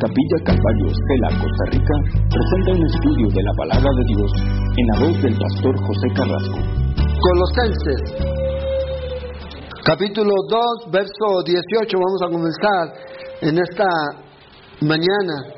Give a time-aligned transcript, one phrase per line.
[0.00, 1.94] Capilla Calvario Estela, Costa Rica,
[2.32, 4.32] presenta un estudio de la palabra de Dios
[4.78, 6.58] en la voz del pastor José Carrasco.
[7.20, 8.00] Colosenses,
[9.84, 12.94] capítulo 2, verso 18, vamos a comenzar
[13.42, 13.84] en esta
[14.80, 15.52] mañana.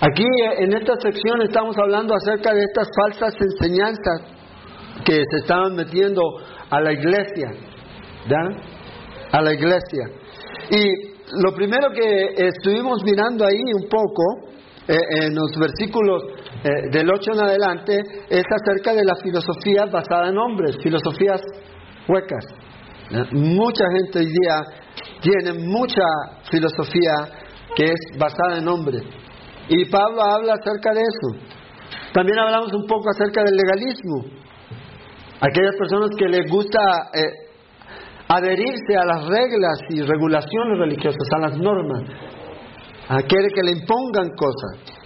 [0.00, 0.24] Aquí
[0.60, 4.22] en esta sección estamos hablando acerca de estas falsas enseñanzas
[5.04, 6.22] que se estaban metiendo
[6.70, 7.50] a la iglesia,
[8.26, 8.62] ¿verdad?
[9.30, 10.08] A la iglesia.
[10.70, 14.48] Y lo primero que estuvimos mirando ahí un poco,
[14.88, 16.22] eh, en los versículos
[16.64, 17.98] eh, del 8 en adelante,
[18.30, 21.40] es acerca de las filosofías basadas en hombres, filosofías
[22.08, 22.44] huecas.
[23.32, 24.62] Mucha gente hoy día
[25.20, 26.04] tiene mucha
[26.50, 27.12] filosofía
[27.76, 29.02] que es basada en hombres.
[29.68, 31.58] Y Pablo habla acerca de eso.
[32.12, 34.24] También hablamos un poco acerca del legalismo.
[35.40, 36.80] Aquellas personas que les gusta
[37.14, 37.47] eh,
[38.28, 42.02] adherirse a las reglas y regulaciones religiosas, a las normas.
[43.08, 44.98] a quiere que le impongan cosas.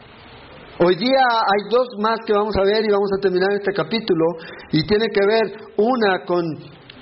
[0.84, 4.24] Hoy día hay dos más que vamos a ver y vamos a terminar este capítulo
[4.72, 6.44] y tiene que ver una con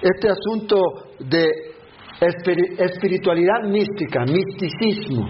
[0.02, 0.76] este asunto
[1.20, 1.48] de
[2.20, 5.28] espiritualidad mística, misticismo.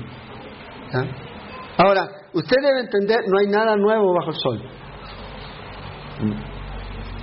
[1.76, 4.62] Ahora, usted debe entender, no hay nada nuevo bajo el sol.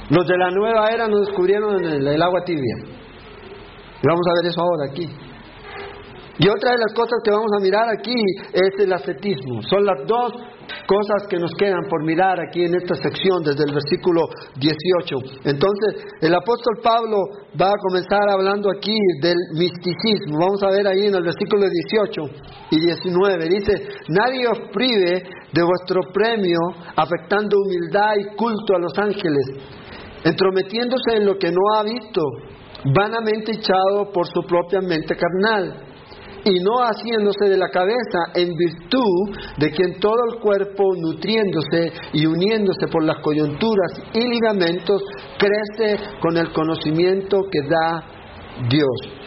[0.09, 2.97] Los de la nueva era nos descubrieron en el agua tibia.
[4.01, 5.09] Y vamos a ver eso ahora aquí.
[6.39, 8.13] Y otra de las cosas que vamos a mirar aquí
[8.53, 9.61] es el ascetismo.
[9.63, 10.33] Son las dos
[10.85, 14.21] cosas que nos quedan por mirar aquí en esta sección desde el versículo
[14.55, 15.49] 18.
[15.49, 17.17] Entonces, el apóstol Pablo
[17.59, 20.37] va a comenzar hablando aquí del misticismo.
[20.39, 22.21] Vamos a ver ahí en el versículo 18
[22.71, 23.49] y 19.
[23.49, 23.73] Dice,
[24.09, 25.23] nadie os prive
[25.53, 26.59] de vuestro premio
[26.95, 29.45] afectando humildad y culto a los ángeles,
[30.23, 32.21] entrometiéndose en lo que no ha visto
[32.85, 35.83] vanamente echado por su propia mente carnal,
[36.43, 42.25] y no haciéndose de la cabeza en virtud de quien todo el cuerpo, nutriéndose y
[42.25, 45.01] uniéndose por las coyunturas y ligamentos,
[45.37, 48.03] crece con el conocimiento que da
[48.69, 49.17] Dios.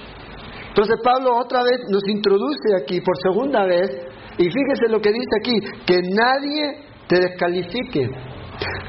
[0.69, 3.91] Entonces Pablo otra vez nos introduce aquí por segunda vez,
[4.39, 8.09] y fíjese lo que dice aquí, que nadie te descalifique,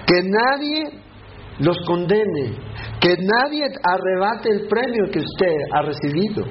[0.08, 1.02] que nadie
[1.60, 2.56] los condene,
[3.02, 6.46] que nadie arrebate el premio que usted ha recibido.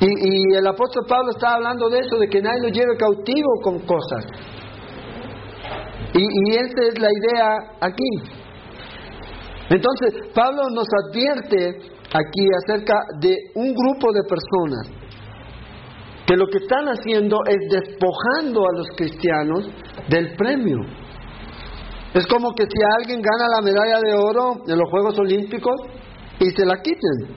[0.00, 3.80] Y, el apóstol Pablo está hablando de eso, de que nadie lo lleve cautivo con
[3.80, 4.24] cosas.
[6.14, 8.38] Y, y esa es la idea aquí.
[9.70, 11.80] Entonces, Pablo nos advierte
[12.14, 14.98] aquí acerca de un grupo de personas
[16.26, 19.68] que lo que están haciendo es despojando a los cristianos
[20.08, 20.78] del premio.
[22.14, 25.74] Es como que si alguien gana la medalla de oro en los Juegos Olímpicos
[26.40, 27.36] y se la quiten.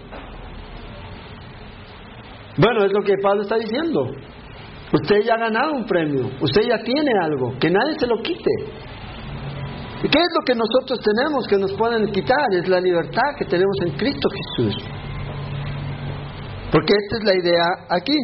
[2.57, 4.07] Bueno, es lo que Pablo está diciendo.
[4.93, 8.51] Usted ya ha ganado un premio, usted ya tiene algo, que nadie se lo quite.
[10.03, 12.53] ¿Y qué es lo que nosotros tenemos que nos pueden quitar?
[12.53, 14.75] Es la libertad que tenemos en Cristo Jesús.
[16.71, 18.17] Porque esta es la idea aquí.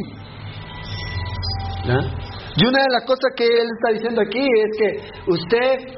[2.56, 5.97] Y una de las cosas que él está diciendo aquí es que usted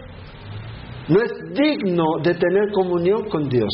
[1.11, 3.69] no es digno de tener comunión con Dios.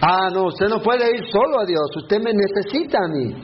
[0.00, 3.34] Ah, no, usted no puede ir solo a Dios, usted me necesita a mí.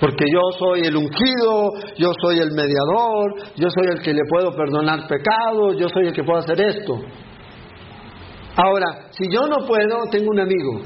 [0.00, 4.54] Porque yo soy el ungido, yo soy el mediador, yo soy el que le puedo
[4.54, 6.98] perdonar pecados, yo soy el que puedo hacer esto.
[8.56, 10.80] Ahora, si yo no puedo, tengo un amigo.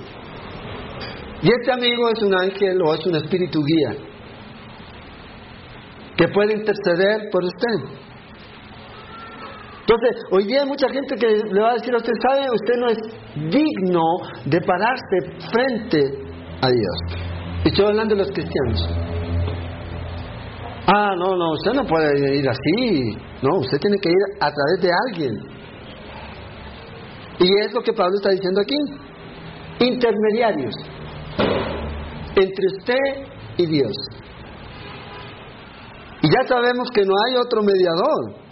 [1.42, 3.96] Y este amigo es un ángel o es un espíritu guía
[6.16, 8.09] que puede interceder por usted.
[9.90, 12.46] Entonces, hoy día hay mucha gente que le va a decir a usted, ¿sabe?
[12.54, 12.98] Usted no es
[13.50, 14.02] digno
[14.44, 15.16] de pararse
[15.50, 15.98] frente
[16.62, 17.18] a Dios.
[17.64, 18.88] Estoy hablando de los cristianos.
[20.86, 23.16] Ah, no, no, usted no puede ir así.
[23.42, 25.34] No, usted tiene que ir a través de alguien.
[27.40, 28.76] Y es lo que Pablo está diciendo aquí.
[29.80, 30.74] Intermediarios
[32.36, 33.26] entre usted
[33.56, 33.96] y Dios.
[36.22, 38.49] Y ya sabemos que no hay otro mediador.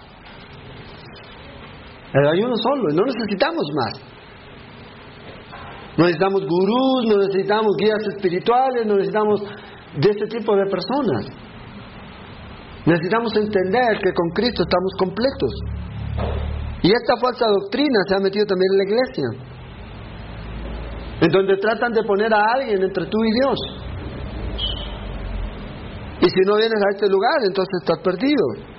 [2.14, 4.00] Hay uno solo, no necesitamos más.
[5.98, 9.42] No necesitamos gurús, no necesitamos guías espirituales, no necesitamos
[9.96, 11.26] de este tipo de personas.
[12.86, 15.52] Necesitamos entender que con Cristo estamos completos.
[16.82, 19.24] Y esta falsa doctrina se ha metido también en la iglesia,
[21.20, 23.58] en donde tratan de poner a alguien entre tú y Dios.
[26.20, 28.77] Y si no vienes a este lugar, entonces estás perdido.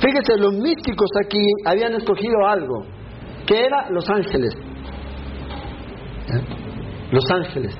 [0.00, 2.84] Fíjese, los místicos aquí habían escogido algo,
[3.46, 4.54] que era los ángeles.
[6.28, 6.42] ¿Eh?
[7.10, 7.74] Los ángeles.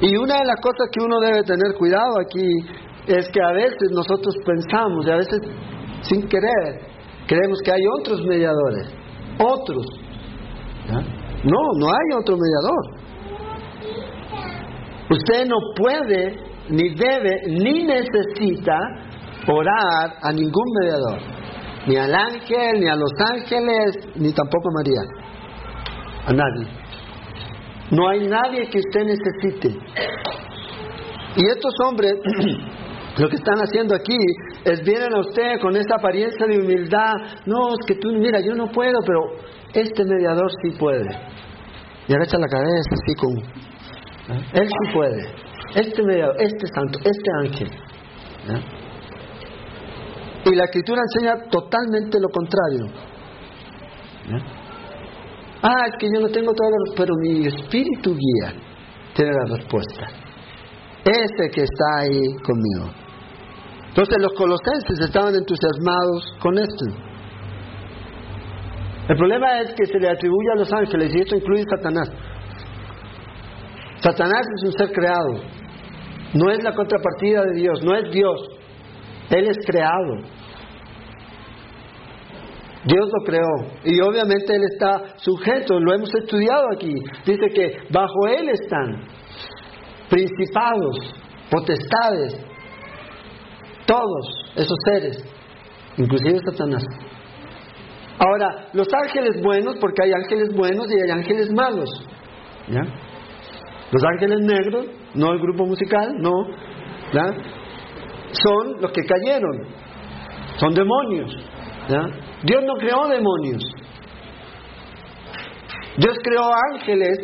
[0.00, 2.46] Y una de las cosas que uno debe tener cuidado aquí
[3.06, 5.40] es que a veces nosotros pensamos y a veces
[6.02, 6.80] sin querer
[7.26, 8.88] creemos que hay otros mediadores,
[9.38, 9.86] otros.
[10.88, 13.02] No, no hay otro mediador.
[15.10, 16.36] Usted no puede,
[16.68, 18.78] ni debe, ni necesita
[19.46, 21.18] orar a ningún mediador.
[21.86, 25.00] Ni al ángel, ni a los ángeles, ni tampoco a María.
[26.26, 26.82] A nadie.
[27.90, 29.68] No hay nadie que usted necesite.
[31.36, 32.14] Y estos hombres
[33.18, 34.16] lo que están haciendo aquí
[34.64, 37.14] es vienen a usted con esa apariencia de humildad.
[37.46, 39.20] No, es que tú, mira, yo no puedo, pero
[39.74, 41.08] este mediador sí puede.
[42.08, 43.38] Y agacha la cabeza así con...
[44.36, 44.44] ¿eh?
[44.54, 45.22] Él sí puede.
[45.74, 47.70] Este mediador, este santo, este ángel.
[50.44, 52.86] Y la escritura enseña totalmente lo contrario.
[55.62, 58.52] Ah, es que yo no tengo todo, pero mi espíritu guía
[59.14, 60.08] tiene la respuesta.
[61.04, 62.92] Ese que está ahí conmigo.
[63.88, 66.84] Entonces los colosenses estaban entusiasmados con esto.
[69.08, 72.08] El problema es que se le atribuye a los ángeles y esto incluye Satanás.
[74.00, 75.34] Satanás es un ser creado,
[76.34, 78.40] no es la contrapartida de Dios, no es Dios,
[79.32, 80.16] Él es creado.
[82.84, 86.92] Dios lo creó y obviamente Él está sujeto, lo hemos estudiado aquí.
[87.24, 89.06] Dice que bajo Él están
[90.10, 91.14] principados,
[91.50, 92.34] potestades,
[93.86, 95.24] todos esos seres,
[95.96, 96.82] inclusive Satanás.
[98.18, 101.88] Ahora, los ángeles buenos, porque hay ángeles buenos y hay ángeles malos.
[103.90, 106.32] Los ángeles negros, no el grupo musical, no.
[107.12, 107.61] ¿ya?
[108.32, 109.66] Son los que cayeron,
[110.58, 111.36] son demonios.
[112.44, 113.62] Dios no creó demonios.
[115.96, 117.18] Dios creó ángeles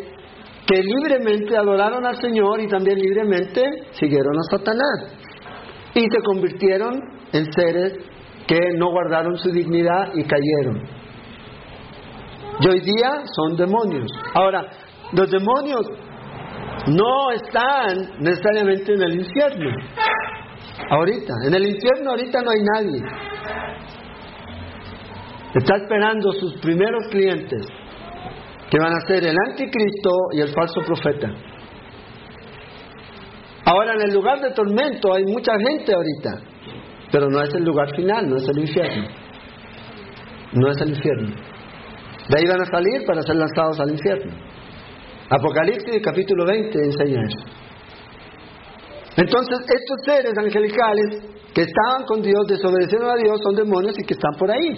[0.67, 5.17] que libremente adoraron al Señor y también libremente siguieron a Satanás.
[5.95, 6.99] Y se convirtieron
[7.33, 7.93] en seres
[8.47, 10.83] que no guardaron su dignidad y cayeron.
[12.61, 14.11] Y hoy día son demonios.
[14.33, 14.67] Ahora,
[15.13, 15.87] los demonios
[16.87, 19.71] no están necesariamente en el infierno.
[20.89, 23.01] Ahorita, en el infierno ahorita no hay nadie.
[25.55, 27.67] Está esperando sus primeros clientes,
[28.69, 31.29] que van a ser el anticristo y el falso profeta.
[33.65, 36.41] Ahora en el lugar de tormento hay mucha gente ahorita,
[37.11, 39.07] pero no es el lugar final, no es el infierno.
[40.53, 41.35] No es el infierno.
[42.29, 44.33] De ahí van a salir para ser lanzados al infierno.
[45.29, 47.58] Apocalipsis capítulo 20 enseña eso.
[49.19, 51.19] Entonces, estos seres angelicales
[51.53, 54.77] que estaban con Dios, desobedecieron a Dios, son demonios y que están por ahí.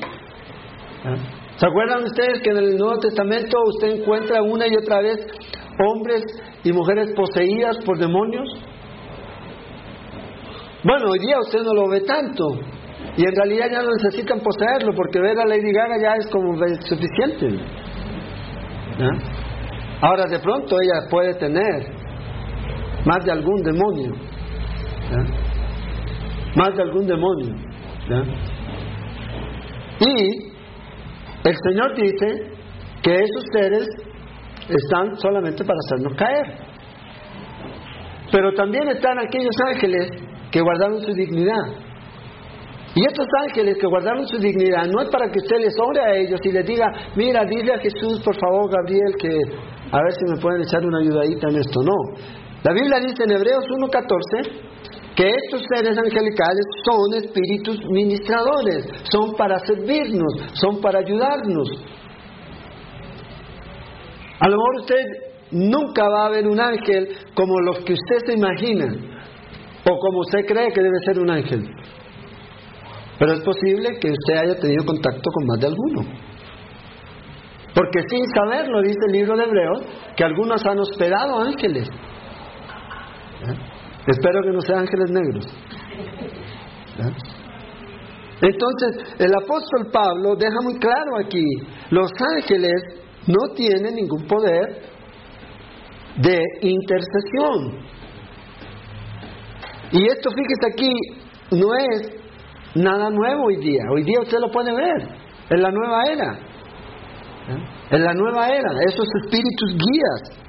[1.57, 5.19] ¿Se acuerdan ustedes que en el Nuevo Testamento usted encuentra una y otra vez
[5.93, 6.23] hombres
[6.63, 8.47] y mujeres poseídas por demonios?
[10.83, 12.43] Bueno, hoy día usted no lo ve tanto.
[13.17, 16.57] Y en realidad ya no necesitan poseerlo porque ver a Lady Gaga ya es como
[16.85, 17.63] suficiente.
[20.01, 22.01] Ahora de pronto ella puede tener
[23.05, 24.30] más de algún demonio.
[26.55, 27.55] Más de algún demonio.
[29.99, 30.51] Y
[31.43, 32.51] el Señor dice
[33.01, 33.87] que esos seres
[34.69, 36.71] están solamente para hacernos caer.
[38.31, 40.09] Pero también están aquellos ángeles
[40.51, 41.91] que guardaron su dignidad.
[42.93, 46.15] Y estos ángeles que guardaron su dignidad no es para que usted les ore a
[46.17, 49.29] ellos y les diga, mira, dile a Jesús, por favor, Gabriel, que
[49.91, 51.79] a ver si me pueden echar una ayudadita en esto.
[51.83, 51.95] No.
[52.63, 54.70] La Biblia dice en Hebreos 1.14
[55.21, 61.69] que estos seres angelicales son espíritus ministradores, son para servirnos, son para ayudarnos.
[64.39, 65.05] A lo mejor usted
[65.51, 68.87] nunca va a ver un ángel como los que usted se imagina
[69.87, 71.69] o como usted cree que debe ser un ángel.
[73.19, 76.01] Pero es posible que usted haya tenido contacto con más de alguno.
[77.75, 79.83] Porque sin saberlo, dice el libro de Hebreos,
[80.17, 81.87] que algunos han hospedado ángeles.
[83.47, 83.70] ¿Eh?
[84.11, 85.45] Espero que no sean ángeles negros.
[86.99, 87.13] ¿Eh?
[88.41, 91.45] Entonces, el apóstol Pablo deja muy claro aquí,
[91.91, 92.81] los ángeles
[93.27, 94.81] no tienen ningún poder
[96.17, 97.85] de intercesión.
[99.91, 100.91] Y esto, fíjese aquí,
[101.51, 102.21] no es
[102.75, 103.83] nada nuevo hoy día.
[103.93, 105.07] Hoy día usted lo puede ver,
[105.49, 106.33] en la nueva era.
[107.47, 107.65] ¿Eh?
[107.91, 110.40] En la nueva era, esos espíritus guías.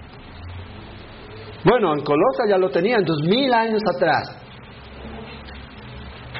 [1.65, 4.37] Bueno, en Colosa ya lo tenían dos mil años atrás.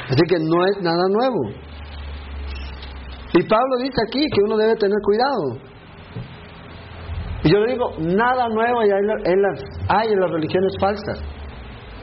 [0.09, 1.63] Así que no es nada nuevo.
[3.35, 5.73] Y Pablo dice aquí que uno debe tener cuidado.
[7.45, 8.91] Y yo le digo, nada nuevo hay
[9.25, 11.19] en las, hay en las religiones falsas.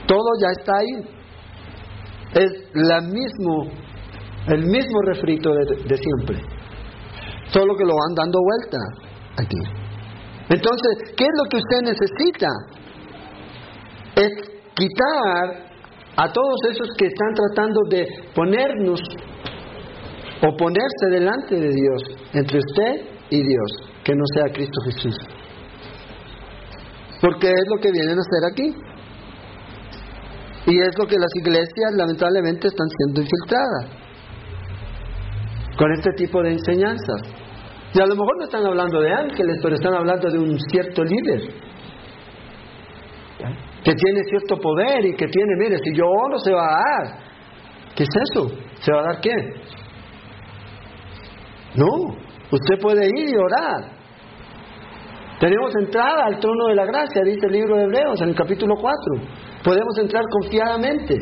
[0.07, 1.19] Todo ya está ahí.
[2.33, 3.69] es la mismo,
[4.47, 6.41] el mismo refrito de, de siempre,
[7.51, 8.77] solo que lo van dando vuelta
[9.37, 9.57] aquí.
[10.49, 12.47] Entonces, ¿qué es lo que usted necesita?
[14.19, 14.31] Es
[14.75, 15.69] quitar
[16.17, 18.99] a todos esos que están tratando de ponernos
[20.41, 22.01] o ponerse delante de Dios,
[22.33, 23.71] entre usted y Dios,
[24.03, 25.15] que no sea Cristo Jesús.
[27.21, 28.75] Porque es lo que vienen a hacer aquí.
[30.67, 33.99] Y es lo que las iglesias lamentablemente están siendo infiltradas
[35.77, 37.21] con este tipo de enseñanzas.
[37.93, 41.03] Y a lo mejor no están hablando de ángeles, pero están hablando de un cierto
[41.03, 41.68] líder
[43.83, 47.19] que tiene cierto poder y que tiene, mire, si yo oro se va a dar.
[47.95, 48.49] ¿Qué es eso?
[48.81, 49.35] ¿Se va a dar qué?
[51.75, 52.15] No,
[52.51, 53.99] usted puede ir y orar.
[55.39, 58.75] Tenemos entrada al trono de la gracia, dice el libro de Hebreos en el capítulo
[58.75, 58.99] 4.
[59.63, 61.15] Podemos entrar confiadamente.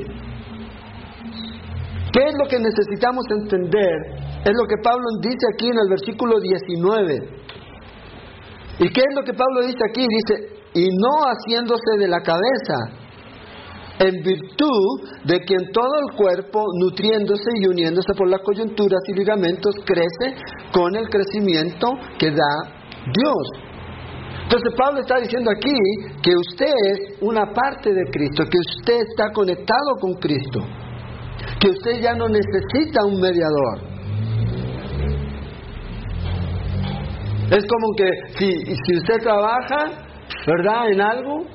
[2.12, 4.18] ¿Qué es lo que necesitamos entender?
[4.44, 7.38] Es lo que Pablo dice aquí en el versículo 19.
[8.80, 10.06] ¿Y qué es lo que Pablo dice aquí?
[10.08, 13.08] Dice, y no haciéndose de la cabeza,
[14.00, 19.14] en virtud de que en todo el cuerpo, nutriéndose y uniéndose por las coyunturas y
[19.14, 20.36] ligamentos, crece
[20.72, 21.88] con el crecimiento
[22.20, 22.78] que da
[23.14, 23.68] Dios.
[24.44, 25.76] Entonces Pablo está diciendo aquí
[26.22, 30.60] que usted es una parte de Cristo, que usted está conectado con Cristo,
[31.60, 33.80] que usted ya no necesita un mediador.
[37.50, 38.52] Es como que si,
[38.86, 40.07] si usted trabaja,
[40.48, 41.46] ¿verdad?, en algo,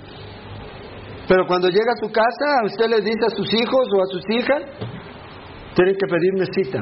[1.26, 4.22] pero cuando llega a su casa, usted le dice a sus hijos o a sus
[4.28, 4.62] hijas,
[5.74, 6.80] tienen que pedirme cita.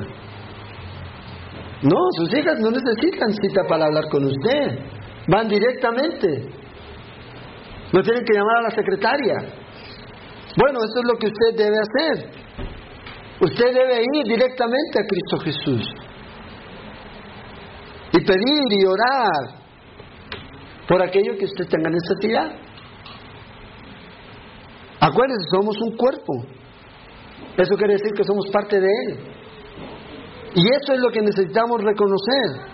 [1.82, 4.78] No, sus hijas no necesitan cita para hablar con usted.
[5.28, 6.26] Van directamente.
[7.92, 9.34] No tienen que llamar a la secretaria.
[10.56, 12.30] Bueno, eso es lo que usted debe hacer.
[13.40, 15.94] Usted debe ir directamente a Cristo Jesús.
[18.12, 19.59] Y pedir y orar
[20.90, 22.50] por aquello que usted tenga necesidad.
[25.00, 26.32] Acuérdense, somos un cuerpo.
[27.56, 29.18] Eso quiere decir que somos parte de Él.
[30.56, 32.70] Y eso es lo que necesitamos reconocer.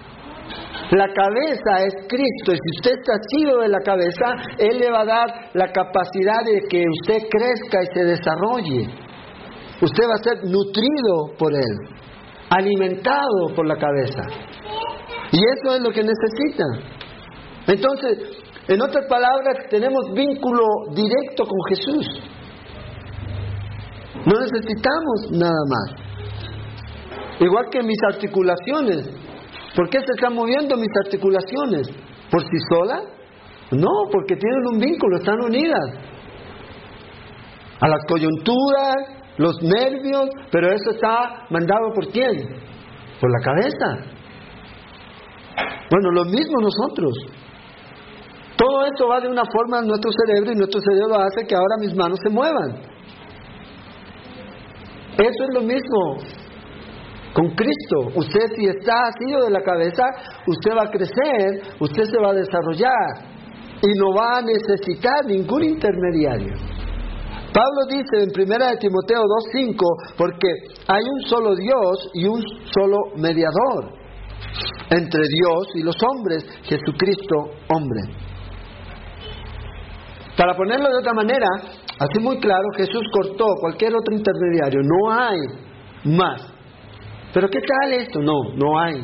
[0.93, 5.03] La cabeza es Cristo y si usted está sido de la cabeza, Él le va
[5.03, 8.89] a dar la capacidad de que usted crezca y se desarrolle.
[9.83, 11.77] Usted va a ser nutrido por Él,
[12.49, 14.23] alimentado por la cabeza.
[15.33, 16.96] Y eso es lo que necesita.
[17.67, 18.19] Entonces,
[18.69, 20.63] en otras palabras, tenemos vínculo
[20.95, 22.07] directo con Jesús.
[24.25, 26.07] No necesitamos nada más.
[27.41, 29.11] Igual que mis articulaciones,
[29.77, 31.89] ¿Por qué se están moviendo mis articulaciones?
[32.31, 33.03] ¿Por sí solas?
[33.71, 35.85] No, porque tienen un vínculo, están unidas.
[37.79, 38.97] A las coyunturas,
[39.37, 42.49] los nervios, pero eso está mandado por quién?
[43.21, 44.17] Por la cabeza.
[45.91, 47.13] Bueno, lo mismo nosotros.
[48.57, 51.77] Todo esto va de una forma en nuestro cerebro y nuestro cerebro hace que ahora
[51.79, 52.97] mis manos se muevan.
[55.19, 56.17] Eso es lo mismo
[57.35, 58.13] con Cristo.
[58.15, 60.05] Usted si está sido de la cabeza,
[60.47, 63.37] usted va a crecer, usted se va a desarrollar
[63.83, 66.55] y no va a necesitar ningún intermediario.
[67.53, 69.23] Pablo dice en 1 de Timoteo
[69.53, 70.49] 2.5, porque
[70.89, 72.43] hay un solo Dios y un
[72.75, 73.93] solo mediador
[74.91, 78.01] entre Dios y los hombres, Jesucristo hombre.
[80.37, 81.47] Para ponerlo de otra manera,
[81.99, 85.38] así muy claro, Jesús cortó cualquier otro intermediario, no hay
[86.05, 86.52] más.
[87.33, 88.21] Pero ¿qué tal esto?
[88.21, 88.97] No, no hay.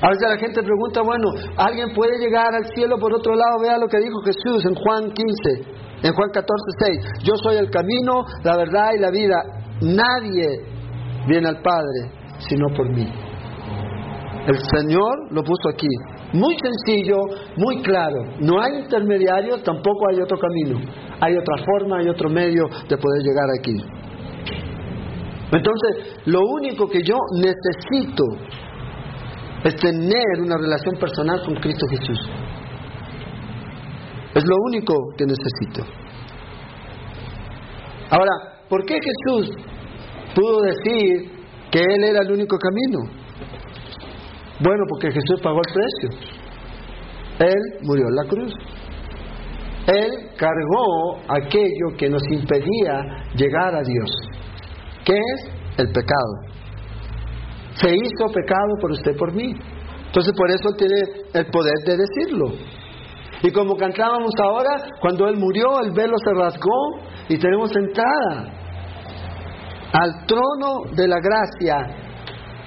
[0.00, 3.60] A veces la gente pregunta, bueno, ¿alguien puede llegar al cielo por otro lado?
[3.62, 6.46] Vea lo que dijo Jesús en Juan 15, en Juan 14,
[6.78, 7.24] 6.
[7.24, 9.42] Yo soy el camino, la verdad y la vida.
[9.80, 10.64] Nadie
[11.26, 12.16] viene al Padre
[12.48, 13.06] sino por mí.
[14.46, 15.88] El Señor lo puso aquí.
[16.36, 17.16] Muy sencillo,
[17.56, 18.18] muy claro.
[18.40, 20.78] No hay intermediarios, tampoco hay otro camino.
[21.18, 23.74] Hay otra forma, hay otro medio de poder llegar aquí.
[25.50, 28.24] Entonces, lo único que yo necesito
[29.64, 32.18] es tener una relación personal con Cristo Jesús.
[34.34, 35.82] Es lo único que necesito.
[38.10, 39.56] Ahora, ¿por qué Jesús
[40.34, 41.30] pudo decir
[41.70, 43.25] que Él era el único camino?
[44.60, 46.36] Bueno, porque Jesús pagó el precio.
[47.38, 48.52] Él murió en la cruz.
[49.86, 54.10] Él cargó aquello que nos impedía llegar a Dios.
[55.04, 55.50] ¿Qué es?
[55.78, 56.56] El pecado.
[57.74, 59.54] Se hizo pecado por usted, por mí.
[60.06, 60.94] Entonces por eso tiene
[61.34, 62.46] el poder de decirlo.
[63.42, 66.98] Y como cantábamos ahora, cuando Él murió, el velo se rasgó
[67.28, 68.50] y tenemos entrada
[69.92, 72.05] al trono de la gracia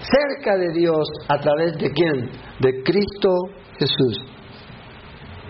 [0.01, 2.29] cerca de Dios a través de quién?
[2.59, 3.29] De Cristo
[3.77, 4.17] Jesús.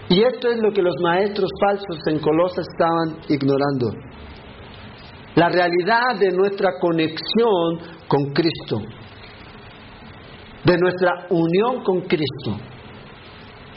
[0.10, 3.92] Y esto es lo que los maestros falsos en Colosas estaban ignorando.
[5.36, 8.82] La realidad de nuestra conexión con Cristo,
[10.66, 12.58] de nuestra unión con Cristo.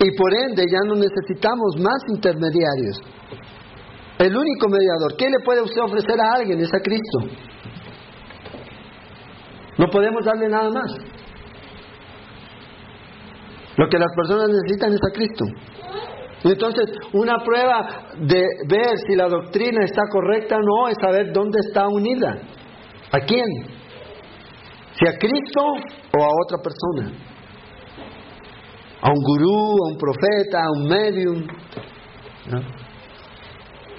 [0.01, 2.99] Y por ende ya no necesitamos más intermediarios.
[4.19, 6.61] El único mediador, ¿qué le puede usted ofrecer a alguien?
[6.61, 7.52] Es a Cristo.
[9.79, 10.93] No podemos darle nada más.
[13.77, 15.45] Lo que las personas necesitan es a Cristo.
[16.45, 21.59] Entonces, una prueba de ver si la doctrina está correcta o no es saber dónde
[21.67, 22.35] está unida.
[23.13, 23.47] ¿A quién?
[24.95, 27.17] Si a Cristo o a otra persona.
[29.03, 31.47] A un gurú, a un profeta, a un medium.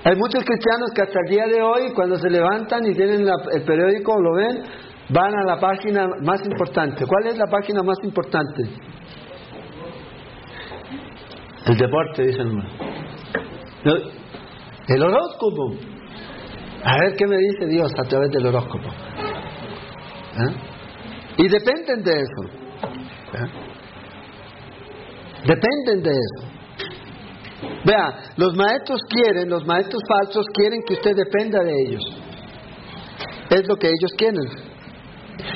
[0.06, 3.64] Hay muchos cristianos que hasta el día de hoy, cuando se levantan y tienen el
[3.64, 4.64] periódico, lo ven,
[5.14, 7.06] van a la página más importante.
[7.06, 8.64] ¿Cuál es la página más importante?
[11.68, 12.52] El deporte, dicen.
[14.88, 15.76] El horóscopo.
[16.84, 18.90] A ver qué me dice Dios a través del horóscopo.
[18.90, 20.54] ¿Eh?
[21.38, 22.42] Y dependen de eso.
[23.34, 23.48] ¿Eh?
[25.46, 26.54] Dependen de eso.
[27.86, 32.02] Vea, los maestros quieren, los maestros falsos quieren que usted dependa de ellos.
[33.50, 34.73] Es lo que ellos quieren.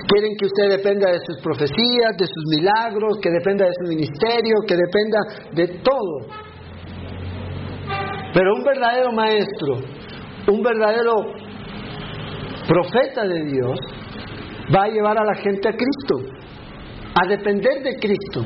[0.07, 4.55] Quieren que usted dependa de sus profecías, de sus milagros, que dependa de su ministerio,
[4.65, 5.19] que dependa
[5.53, 6.47] de todo.
[8.33, 9.79] Pero un verdadero maestro,
[10.47, 11.15] un verdadero
[12.67, 13.79] profeta de Dios,
[14.73, 16.37] va a llevar a la gente a Cristo,
[17.15, 18.45] a depender de Cristo.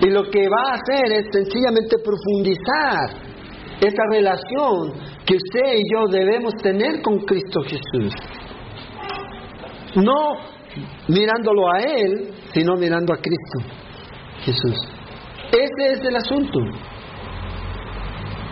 [0.00, 3.28] Y lo que va a hacer es sencillamente profundizar
[3.80, 4.92] esa relación
[5.24, 8.12] que usted y yo debemos tener con Cristo Jesús.
[9.96, 10.36] No
[11.08, 13.78] mirándolo a Él, sino mirando a Cristo
[14.44, 14.76] Jesús.
[15.50, 16.58] Ese es el asunto.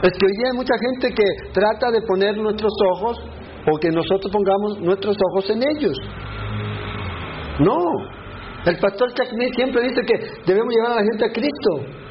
[0.02, 3.18] Es que hoy día hay mucha gente que trata de poner nuestros ojos
[3.72, 5.96] o que nosotros pongamos nuestros ojos en ellos.
[7.60, 7.78] No.
[8.64, 10.14] El pastor Chacmí siempre dice que
[10.46, 12.06] debemos llevar a la gente a Cristo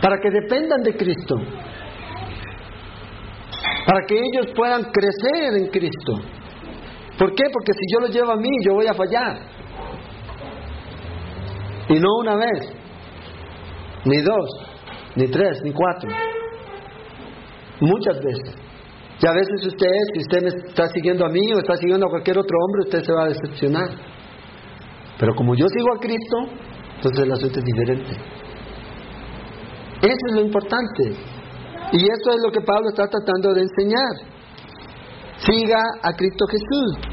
[0.00, 1.36] para que dependan de Cristo,
[3.86, 6.39] para que ellos puedan crecer en Cristo.
[7.20, 7.44] ¿Por qué?
[7.52, 9.36] Porque si yo lo llevo a mí, yo voy a fallar.
[11.90, 12.72] Y no una vez,
[14.06, 14.48] ni dos,
[15.16, 16.08] ni tres, ni cuatro.
[17.80, 18.54] Muchas veces.
[19.22, 22.08] Y a veces usted, si usted me está siguiendo a mí o está siguiendo a
[22.08, 23.88] cualquier otro hombre, usted se va a decepcionar.
[25.18, 26.36] Pero como yo sigo a Cristo,
[26.96, 28.12] entonces el asunto es diferente.
[30.00, 31.04] Eso es lo importante.
[31.92, 34.30] Y eso es lo que Pablo está tratando de enseñar.
[35.36, 37.09] Siga a Cristo Jesús.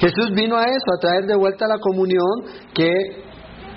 [0.00, 2.92] Jesús vino a eso, a traer de vuelta la comunión que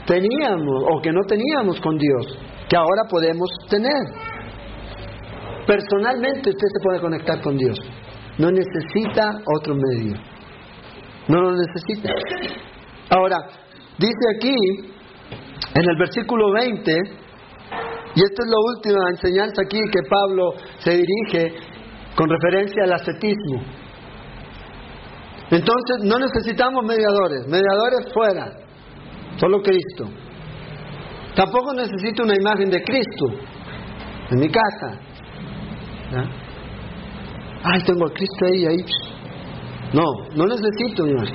[0.06, 2.38] teníamos o que no teníamos con Dios,
[2.70, 4.04] que ahora podemos tener.
[5.66, 7.78] Personalmente usted se puede conectar con Dios.
[8.38, 10.16] No necesita otro medio.
[11.28, 12.10] No lo necesita.
[13.10, 13.38] Ahora,
[13.98, 14.56] dice aquí,
[15.74, 16.92] en el versículo 20,
[18.16, 21.56] y esta es la última enseñanza aquí que Pablo se dirige
[22.16, 23.62] con referencia al ascetismo.
[25.52, 28.54] Entonces no necesitamos mediadores, mediadores fuera,
[29.38, 30.10] solo Cristo.
[31.36, 33.26] Tampoco necesito una imagen de Cristo
[34.32, 34.98] en mi casa.
[37.64, 38.86] Ay, tengo a Cristo ahí, ahí.
[39.94, 41.30] No, no necesito, Dios.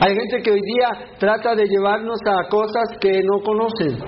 [0.00, 3.98] Hay gente que hoy día trata de llevarnos a cosas que no conocen.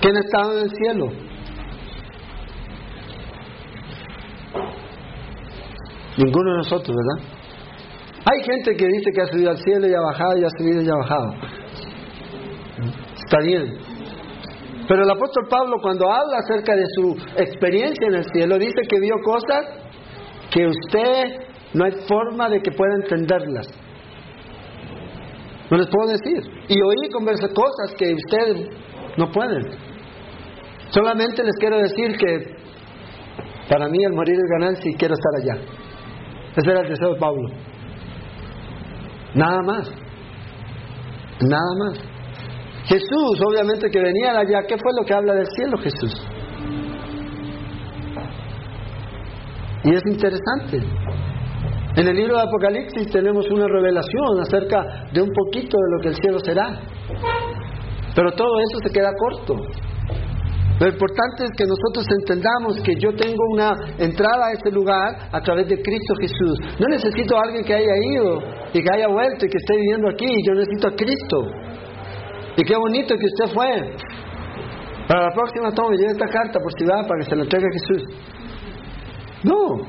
[0.00, 1.32] ¿Quién estado en el cielo?
[6.16, 7.28] Ninguno de nosotros, ¿verdad?
[8.24, 10.82] Hay gente que dice que ha subido al cielo y ha bajado y ha subido
[10.82, 11.34] y ha bajado.
[13.14, 13.78] Está bien.
[14.86, 19.00] Pero el apóstol Pablo cuando habla acerca de su experiencia en el cielo dice que
[19.00, 19.64] vio cosas
[20.50, 21.24] que usted
[21.72, 23.66] no hay forma de que pueda entenderlas.
[25.70, 26.42] No les puedo decir.
[26.68, 28.68] Y oí conversar cosas que ustedes
[29.16, 29.62] no pueden.
[30.90, 32.62] Solamente les quiero decir que
[33.70, 35.81] para mí el morir es ganancia y quiero estar allá.
[36.56, 37.48] Ese era el deseo de Pablo.
[39.34, 39.90] Nada más.
[41.40, 41.98] Nada más.
[42.84, 46.12] Jesús, obviamente que venía de allá, ¿qué fue lo que habla del cielo Jesús?
[49.84, 50.78] Y es interesante.
[51.96, 56.08] En el libro de Apocalipsis tenemos una revelación acerca de un poquito de lo que
[56.08, 56.80] el cielo será.
[58.14, 59.56] Pero todo eso se queda corto.
[60.82, 63.70] Lo importante es que nosotros entendamos que yo tengo una
[64.02, 66.58] entrada a ese lugar a través de Cristo Jesús.
[66.80, 68.40] No necesito a alguien que haya ido
[68.74, 70.26] y que haya vuelto y que esté viviendo aquí.
[70.44, 71.38] Yo necesito a Cristo.
[72.56, 73.94] Y qué bonito que usted fue.
[75.06, 77.78] Para la próxima toma, lleve esta carta por ciudad para que se la entregue a
[77.78, 78.02] Jesús.
[79.44, 79.86] No.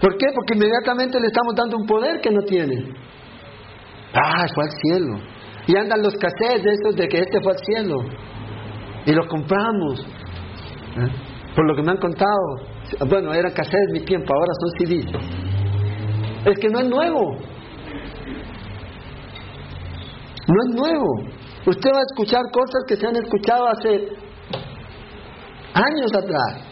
[0.00, 0.26] ¿Por qué?
[0.36, 2.94] Porque inmediatamente le estamos dando un poder que no tiene.
[4.14, 5.18] Ah, fue al cielo.
[5.66, 7.96] Y andan los cassettes de esos de que este fue al cielo.
[9.06, 10.00] Y los compramos.
[10.00, 11.54] ¿Eh?
[11.54, 12.70] Por lo que me han contado.
[13.08, 15.06] Bueno, eran cassettes de mi tiempo, ahora son CDs.
[16.46, 17.36] Es que no es nuevo.
[20.48, 21.40] No es nuevo.
[21.66, 24.08] Usted va a escuchar cosas que se han escuchado hace
[25.74, 26.70] años atrás.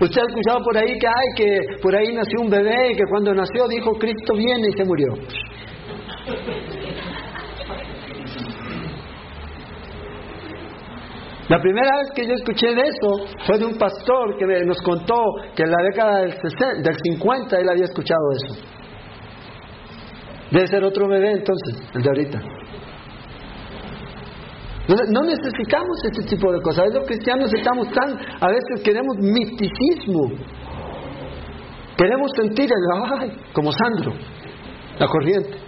[0.00, 3.04] Usted ha escuchado por ahí que hay que por ahí nació un bebé y que
[3.08, 5.14] cuando nació dijo Cristo viene y se murió.
[11.52, 15.22] La primera vez que yo escuché de eso fue de un pastor que nos contó
[15.54, 18.62] que en la década del, 60, del 50 él había escuchado eso.
[20.50, 22.40] Debe ser otro bebé entonces, el de ahorita.
[25.10, 26.86] No necesitamos este tipo de cosas.
[26.90, 30.32] Los cristianos estamos tan, a veces queremos misticismo.
[31.98, 34.14] Queremos sentir el, ay, como Sandro,
[34.98, 35.61] la corriente.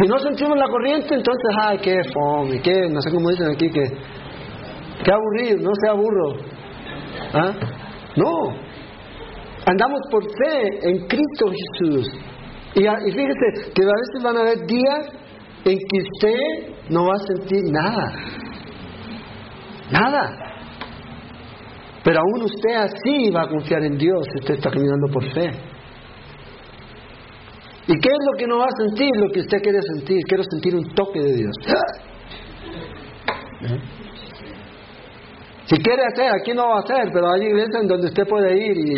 [0.00, 3.68] Si no sentimos la corriente, entonces, ay, qué fome, qué, no sé cómo dicen aquí,
[3.70, 3.82] que,
[5.04, 6.36] qué aburrido, no sea burro.
[7.34, 7.52] ¿Ah?
[8.16, 8.70] No.
[9.66, 12.08] Andamos por fe en Cristo Jesús.
[12.74, 15.10] Y, y fíjese que a veces van a haber días
[15.64, 18.14] en que usted no va a sentir nada.
[19.90, 20.50] Nada.
[22.02, 25.50] Pero aún usted así va a confiar en Dios si usted está caminando por fe.
[27.90, 29.10] ¿Y qué es lo que no va a sentir?
[29.16, 30.22] Lo que usted quiere sentir.
[30.28, 31.52] Quiero sentir un toque de Dios.
[33.62, 33.80] ¿Eh?
[35.64, 38.56] Si quiere hacer, aquí no va a hacer, pero hay iglesias en donde usted puede
[38.56, 38.94] ir y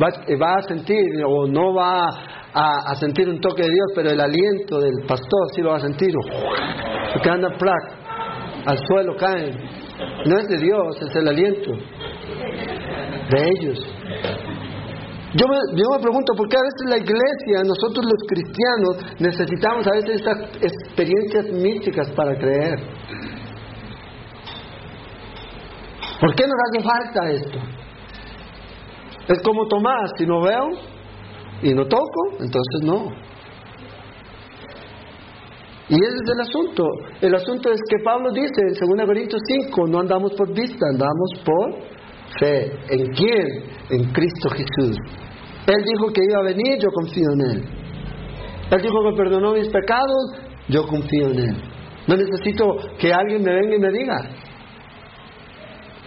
[0.00, 0.08] va,
[0.40, 2.06] va a sentir o no va
[2.54, 5.80] a, sentir un toque de Dios, pero el aliento del pastor sí lo va a
[5.80, 6.12] sentir.
[7.12, 7.92] Porque anda plac,
[8.66, 9.56] al suelo caen.
[10.26, 11.72] No es de Dios, es el aliento
[13.30, 13.78] de ellos.
[15.34, 19.86] Yo me, yo me pregunto por qué a veces la iglesia, nosotros los cristianos, necesitamos
[19.86, 22.78] a veces estas experiencias místicas para creer.
[26.20, 27.58] ¿Por qué nos hace falta esto?
[29.28, 30.68] Es como Tomás, si no veo,
[31.62, 33.06] y no toco, entonces no.
[35.88, 36.84] Y ese es el asunto.
[37.20, 41.30] El asunto es que Pablo dice en 2 Corintios 5, no andamos por vista, andamos
[41.44, 41.91] por
[42.38, 42.72] fe.
[42.90, 43.46] ¿En quién?
[43.90, 44.96] En Cristo Jesús.
[45.66, 47.64] Él dijo que iba a venir, yo confío en Él.
[48.70, 51.56] Él dijo que perdonó mis pecados, yo confío en Él.
[52.06, 52.64] No necesito
[52.98, 54.16] que alguien me venga y me diga.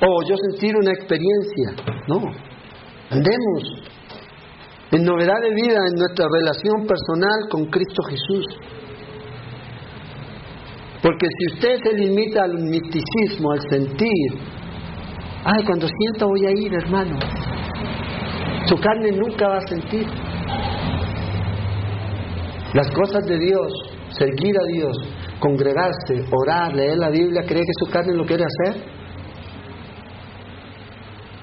[0.01, 1.71] O yo sentir una experiencia.
[2.07, 2.21] No.
[3.09, 3.63] Andemos
[4.91, 8.45] en novedad de vida en nuestra relación personal con Cristo Jesús.
[11.01, 14.31] Porque si usted se limita al misticismo, al sentir,
[15.45, 17.17] ay, cuando sienta voy a ir, hermano,
[18.65, 20.07] su carne nunca va a sentir.
[22.73, 23.71] Las cosas de Dios,
[24.09, 24.97] seguir a Dios,
[25.39, 28.83] congregarse, orar, leer la Biblia, ¿cree que su carne lo quiere hacer?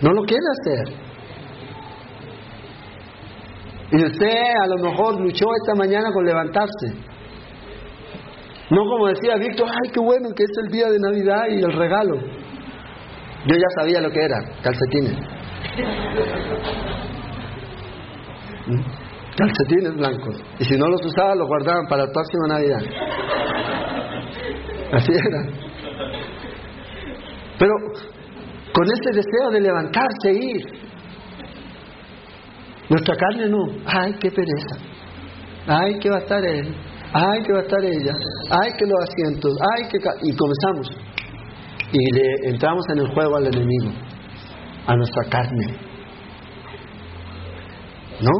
[0.02, 1.02] No lo quiere hacer.
[3.92, 6.88] Y usted a lo mejor luchó esta mañana con levantarse.
[8.70, 11.72] No como decía Víctor, ay, qué bueno que es el día de Navidad y el
[11.72, 12.41] regalo.
[13.46, 15.18] Yo ya sabía lo que era, calcetines.
[18.66, 18.80] ¿Mm?
[19.36, 20.36] Calcetines blancos.
[20.58, 22.80] Y si no los usaba, los guardaban para la próxima Navidad.
[24.92, 25.42] Así era.
[27.58, 27.72] Pero
[28.72, 30.62] con ese deseo de levantarse e ir,
[32.88, 33.64] nuestra carne no.
[33.86, 34.76] Ay, qué pereza.
[35.66, 36.74] Ay, que va a estar él.
[37.12, 38.14] Ay, que va a estar ella.
[38.50, 39.52] Ay, que los asientos.
[39.74, 39.98] Ay, que...
[40.28, 40.88] Y comenzamos.
[41.92, 43.90] Y le entramos en el juego al enemigo.
[44.86, 45.76] A nuestra carne.
[48.20, 48.32] No.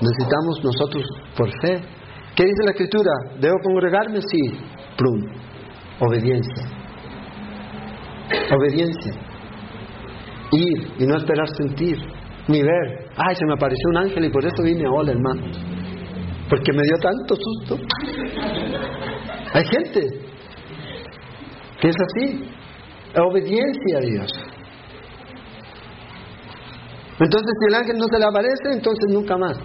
[0.00, 1.04] Necesitamos nosotros
[1.36, 1.80] por fe.
[2.36, 3.10] ¿Qué dice la escritura?
[3.40, 4.20] ¿Debo congregarme?
[4.20, 4.58] Sí.
[4.96, 5.24] Plum.
[6.00, 6.64] Obediencia.
[8.54, 9.12] Obediencia.
[10.52, 11.96] Ir y no esperar sentir
[12.48, 13.08] ni ver.
[13.16, 15.42] Ay, se me apareció un ángel y por eso vine a hola, hermano.
[16.48, 17.78] Porque me dio tanto susto.
[19.52, 20.00] Hay gente
[21.80, 22.57] que es así.
[23.22, 24.32] Obediencia a Dios.
[27.20, 29.58] Entonces, si el ángel no se le aparece, entonces nunca más.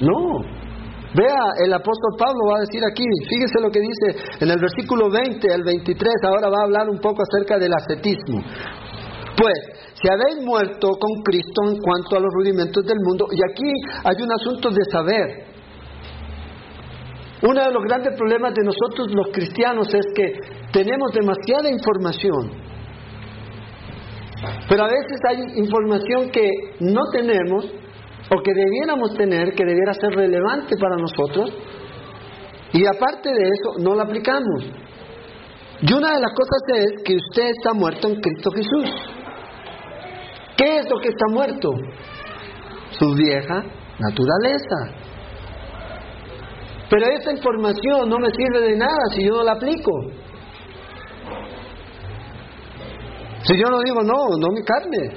[0.00, 0.38] No.
[1.14, 5.10] Vea, el apóstol Pablo va a decir aquí, fíjese lo que dice en el versículo
[5.10, 8.40] 20 al 23, ahora va a hablar un poco acerca del ascetismo.
[9.36, 9.58] Pues,
[10.00, 13.70] si habéis muerto con Cristo en cuanto a los rudimentos del mundo, y aquí
[14.04, 15.51] hay un asunto de saber.
[17.42, 20.32] Uno de los grandes problemas de nosotros los cristianos es que
[20.72, 22.52] tenemos demasiada información,
[24.68, 26.48] pero a veces hay información que
[26.80, 31.52] no tenemos o que debiéramos tener, que debiera ser relevante para nosotros,
[32.72, 34.64] y aparte de eso no la aplicamos.
[35.82, 38.90] Y una de las cosas es que usted está muerto en Cristo Jesús.
[40.56, 41.70] ¿Qué es lo que está muerto?
[42.92, 43.64] Su vieja
[43.98, 45.11] naturaleza.
[46.92, 49.92] Pero esa información no me sirve de nada si yo no la aplico.
[53.44, 55.16] Si yo no digo, no, no mi carne,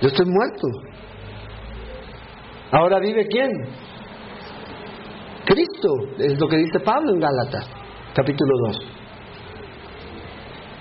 [0.00, 0.66] yo estoy muerto.
[2.72, 3.48] Ahora vive quién?
[5.46, 7.70] Cristo, es lo que dice Pablo en Gálatas,
[8.12, 8.78] capítulo 2.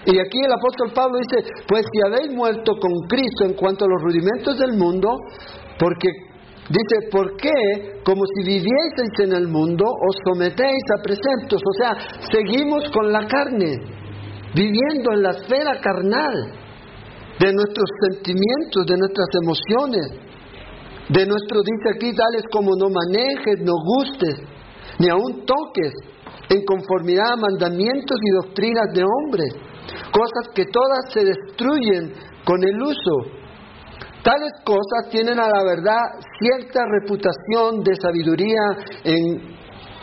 [0.07, 3.89] Y aquí el apóstol Pablo dice, pues si habéis muerto con Cristo en cuanto a
[3.89, 5.19] los rudimentos del mundo,
[5.77, 6.26] porque
[6.69, 8.01] dice, ¿por qué?
[8.03, 11.97] Como si vivieseis en el mundo, os sometéis a preceptos, o sea,
[12.31, 13.77] seguimos con la carne,
[14.53, 16.33] viviendo en la esfera carnal
[17.39, 20.27] de nuestros sentimientos, de nuestras emociones,
[21.09, 24.35] de nuestro, dice aquí, tales como no manejes, no gustes,
[24.99, 25.93] ni aun toques,
[26.49, 29.53] en conformidad a mandamientos y doctrinas de hombres,
[30.11, 33.36] cosas que todas se destruyen con el uso.
[34.27, 38.59] Tales cosas tienen a la verdad cierta reputación de sabiduría
[39.05, 39.55] en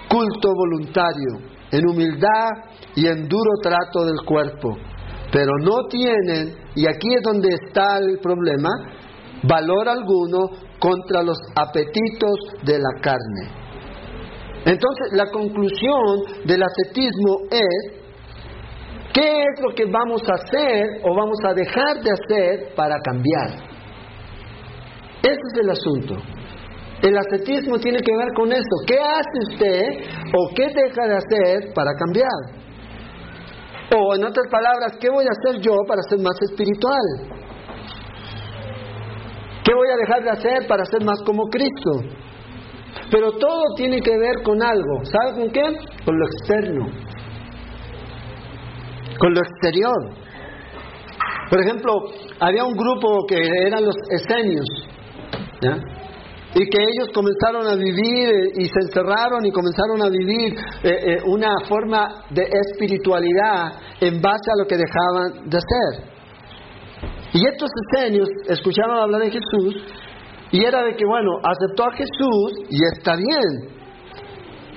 [0.09, 2.49] culto voluntario, en humildad
[2.95, 4.79] y en duro trato del cuerpo,
[5.31, 8.71] pero no tienen, y aquí es donde está el problema,
[9.43, 13.51] valor alguno contra los apetitos de la carne.
[14.65, 17.93] Entonces, la conclusión del ascetismo es,
[19.13, 23.74] ¿qué es lo que vamos a hacer o vamos a dejar de hacer para cambiar?
[25.25, 26.17] Ese es el asunto.
[27.01, 28.77] El ascetismo tiene que ver con eso.
[28.87, 29.83] ¿Qué hace usted
[30.37, 32.65] o qué deja de hacer para cambiar?
[33.97, 37.35] O en otras palabras, ¿qué voy a hacer yo para ser más espiritual?
[39.65, 42.03] ¿Qué voy a dejar de hacer para ser más como Cristo?
[43.11, 45.05] Pero todo tiene que ver con algo.
[45.05, 45.63] ¿Sabe con qué?
[46.05, 46.87] Con lo externo.
[49.19, 50.11] Con lo exterior.
[51.51, 51.93] Por ejemplo,
[52.41, 54.67] había un grupo que eran los esenios.
[56.55, 61.17] Y que ellos comenzaron a vivir eh, y se encerraron y comenzaron a vivir eh,
[61.17, 66.15] eh, una forma de espiritualidad en base a lo que dejaban de hacer.
[67.33, 69.75] Y estos esenios escucharon hablar de Jesús
[70.53, 73.75] y era de que, bueno, aceptó a Jesús y está bien,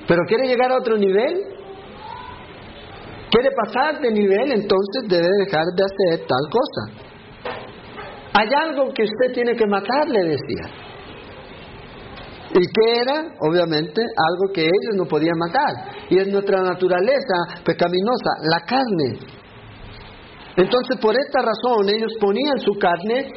[0.08, 1.44] pero quiere llegar a otro nivel,
[3.30, 7.07] quiere pasar de nivel, entonces debe dejar de hacer tal cosa.
[8.40, 10.88] Hay algo que usted tiene que matar, le decía.
[12.54, 13.34] ¿Y qué era?
[13.40, 16.06] Obviamente algo que ellos no podían matar.
[16.10, 19.20] Y es nuestra naturaleza pecaminosa, la carne.
[20.56, 23.34] Entonces, por esta razón, ellos ponían su carne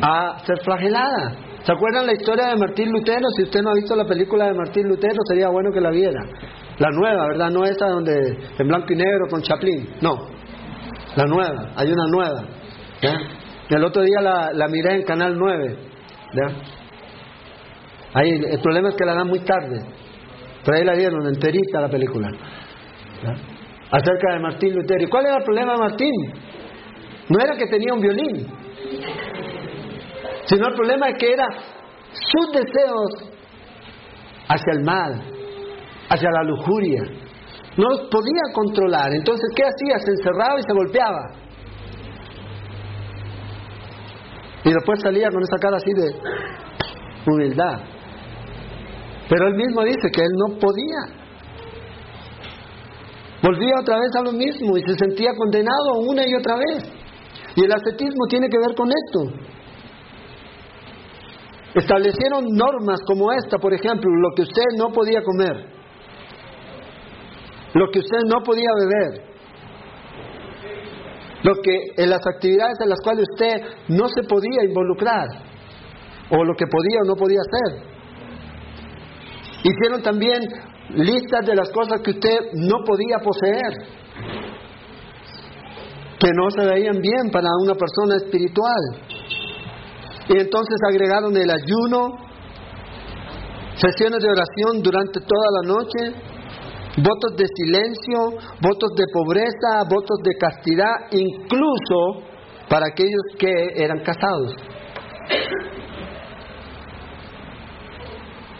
[0.00, 1.36] a ser flagelada.
[1.62, 3.28] ¿Se acuerdan la historia de Martín Lutero?
[3.36, 6.20] Si usted no ha visto la película de Martín Lutero, sería bueno que la viera.
[6.78, 7.50] La nueva, ¿verdad?
[7.50, 8.14] No esa donde
[8.58, 9.88] en blanco y negro con Chaplin.
[10.00, 10.26] No.
[11.14, 11.72] La nueva.
[11.76, 12.42] Hay una nueva.
[13.68, 15.76] El otro día la, miré en Canal 9.
[18.14, 19.80] Ahí, el problema es que la dan muy tarde.
[20.64, 22.28] Pero ahí la dieron enterita la película.
[23.90, 25.02] Acerca de Martín Lutero.
[25.02, 26.12] ¿Y cuál era el problema de Martín?
[27.28, 28.46] No era que tenía un violín,
[30.44, 31.46] sino el problema es que era
[32.12, 33.32] sus deseos
[34.48, 35.22] hacia el mal,
[36.10, 37.02] hacia la lujuria.
[37.76, 39.12] No los podía controlar.
[39.14, 39.98] Entonces, ¿qué hacía?
[40.04, 41.41] Se encerraba y se golpeaba.
[44.64, 46.12] Y después salía con esa cara así de
[47.26, 47.80] humildad.
[49.28, 51.22] Pero él mismo dice que él no podía.
[53.42, 56.84] Volvía otra vez a lo mismo y se sentía condenado una y otra vez.
[57.56, 59.52] Y el ascetismo tiene que ver con esto.
[61.74, 65.66] Establecieron normas como esta, por ejemplo, lo que usted no podía comer,
[67.72, 69.31] lo que usted no podía beber,
[71.42, 75.26] lo que en las actividades en las cuales usted no se podía involucrar,
[76.30, 77.92] o lo que podía o no podía hacer.
[79.64, 80.42] Hicieron también
[80.94, 84.02] listas de las cosas que usted no podía poseer
[86.22, 88.82] que no se veían bien para una persona espiritual.
[90.28, 92.14] Y entonces agregaron el ayuno,
[93.74, 96.31] sesiones de oración durante toda la noche,
[96.96, 102.26] votos de silencio, votos de pobreza, votos de castidad, incluso
[102.68, 104.52] para aquellos que eran casados.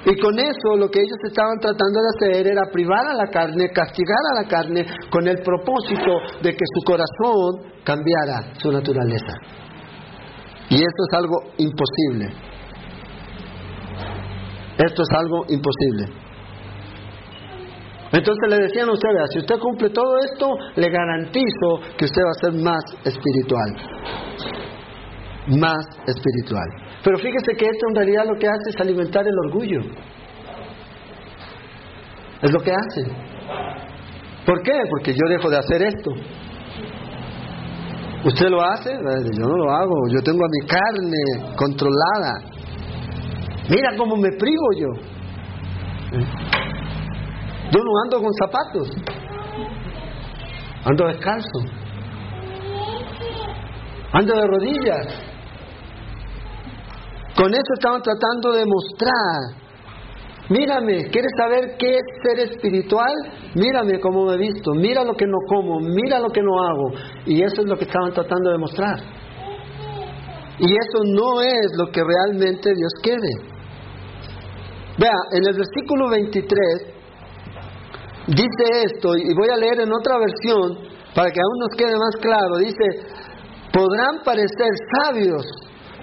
[0.04, 3.70] Y con eso lo que ellos estaban tratando de hacer era privar a la carne,
[3.70, 6.10] castigar a la carne con el propósito
[6.42, 9.32] de que su corazón cambiara su naturaleza.
[10.70, 12.34] Y esto es algo imposible.
[14.78, 16.21] Esto es algo imposible.
[18.12, 22.30] Entonces le decían a usted, si usted cumple todo esto, le garantizo que usted va
[22.30, 23.70] a ser más espiritual.
[25.58, 26.68] Más espiritual.
[27.02, 29.80] Pero fíjese que esto en realidad lo que hace es alimentar el orgullo.
[32.42, 33.10] Es lo que hace.
[34.44, 34.72] ¿Por qué?
[34.90, 36.10] Porque yo dejo de hacer esto.
[38.24, 38.92] ¿Usted lo hace?
[38.92, 40.08] Yo no lo hago.
[40.10, 42.42] Yo tengo a mi carne controlada.
[43.70, 44.88] Mira cómo me privo yo.
[47.72, 48.90] Yo no ando con zapatos.
[50.84, 51.60] Ando descalzo.
[54.12, 55.06] Ando de rodillas.
[57.34, 59.62] Con eso estaban tratando de mostrar.
[60.50, 63.14] Mírame, ¿quieres saber qué es ser espiritual?
[63.54, 66.92] Mírame cómo me he visto, mira lo que no como, mira lo que no hago.
[67.24, 68.98] Y eso es lo que estaban tratando de mostrar.
[70.58, 73.28] Y eso no es lo que realmente Dios quiere.
[74.98, 77.01] Vea, en el versículo 23
[78.26, 80.78] dice esto, y voy a leer en otra versión
[81.14, 82.84] para que aún nos quede más claro, dice,
[83.72, 84.70] podrán parecer
[85.02, 85.44] sabios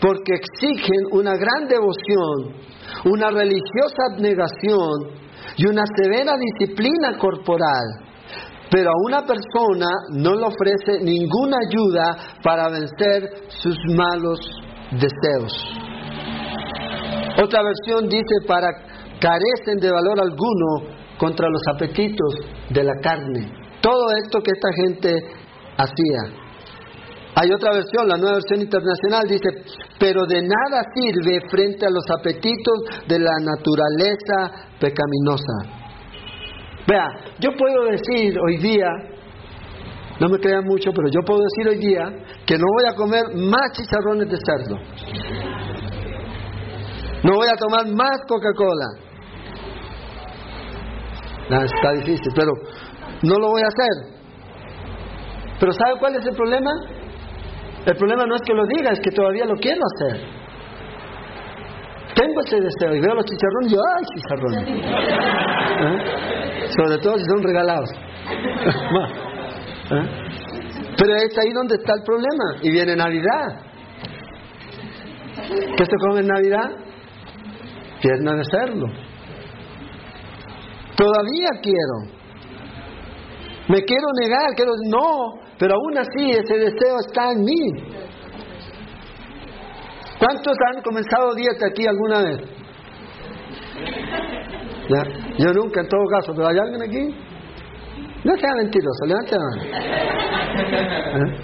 [0.01, 2.55] porque exigen una gran devoción,
[3.05, 5.19] una religiosa abnegación
[5.57, 7.85] y una severa disciplina corporal,
[8.71, 14.39] pero a una persona no le ofrece ninguna ayuda para vencer sus malos
[14.91, 15.51] deseos.
[17.43, 18.67] Otra versión dice, para
[19.19, 22.33] carecen de valor alguno contra los apetitos
[22.69, 23.51] de la carne.
[23.81, 25.09] Todo esto que esta gente
[25.77, 26.39] hacía.
[27.35, 29.49] Hay otra versión, la nueva versión internacional dice,
[29.99, 35.79] pero de nada sirve frente a los apetitos de la naturaleza pecaminosa.
[36.87, 37.07] Vea,
[37.39, 38.87] yo puedo decir hoy día,
[40.19, 42.03] no me crean mucho, pero yo puedo decir hoy día
[42.45, 44.75] que no voy a comer más chicharrones de cerdo.
[47.23, 49.08] No voy a tomar más Coca-Cola
[51.49, 52.51] está difícil, pero
[53.23, 54.19] no lo voy a hacer.
[55.59, 56.71] Pero ¿sabe cuál es el problema?
[57.85, 60.21] El problema no es que lo diga, es que todavía lo quiero hacer.
[62.15, 64.67] Tengo ese deseo y veo los chicharrones y yo, ¡ay, chicharrones!
[65.81, 65.97] ¿Eh?
[66.77, 67.89] Sobre todo si son regalados.
[69.91, 70.29] ¿Eh?
[70.97, 72.57] Pero es ahí donde está el problema.
[72.61, 73.61] Y viene Navidad.
[75.77, 76.69] ¿Qué se come en Navidad?
[78.01, 79.08] Pierna de cerdo.
[80.99, 82.19] Todavía quiero.
[83.69, 87.71] Me quiero negar, quiero no, pero aún así ese deseo está en mí.
[90.19, 92.41] ¿Cuántos han comenzado dieta aquí alguna vez?
[95.37, 97.15] Yo nunca, en todo caso, pero ¿hay alguien aquí?
[98.25, 99.61] No sea mentiroso, levante la mano.
[101.15, 101.37] ¿Eh?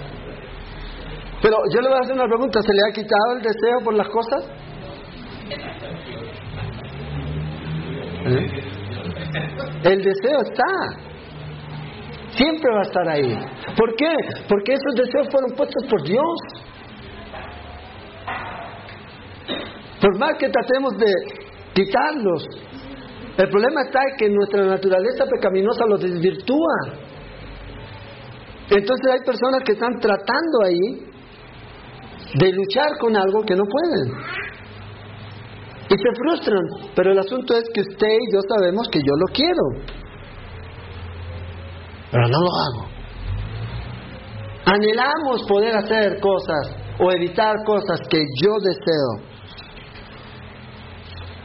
[1.42, 3.94] Pero yo le voy a hacer una pregunta, ¿se le ha quitado el deseo por
[3.94, 4.44] las cosas?
[8.26, 8.75] ¿Eh?
[9.84, 11.06] El deseo está.
[12.32, 13.38] Siempre va a estar ahí.
[13.78, 14.14] ¿Por qué?
[14.50, 16.36] Porque esos deseos fueron puestos por Dios.
[20.02, 21.12] Por más que tratemos de
[21.74, 22.46] quitarlos,
[23.38, 26.76] el problema está en que nuestra naturaleza pecaminosa los desvirtúa.
[28.70, 31.06] Entonces hay personas que están tratando ahí
[32.40, 34.14] de luchar con algo que no pueden.
[35.96, 39.34] Y se frustran, pero el asunto es que usted y yo sabemos que yo lo
[39.34, 39.96] quiero,
[42.12, 42.90] pero no lo hago.
[44.66, 49.36] Anhelamos poder hacer cosas o evitar cosas que yo deseo,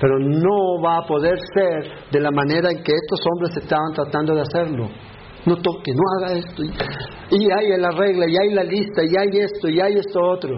[0.01, 4.35] pero no va a poder ser de la manera en que estos hombres estaban tratando
[4.35, 4.89] de hacerlo.
[5.47, 6.63] No toque, no haga esto.
[7.31, 10.57] Y hay la regla, y hay la lista, y hay esto, y hay esto otro.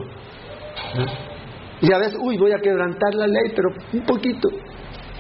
[1.83, 4.49] Y a veces, uy, voy a quebrantar la ley, pero un poquito.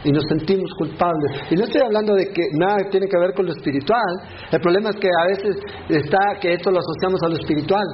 [0.04, 1.42] Y nos sentimos culpables.
[1.50, 4.20] Y no estoy hablando de que nada tiene que ver con lo espiritual.
[4.50, 5.56] El problema es que a veces
[5.88, 7.86] está que esto lo asociamos a lo espiritual.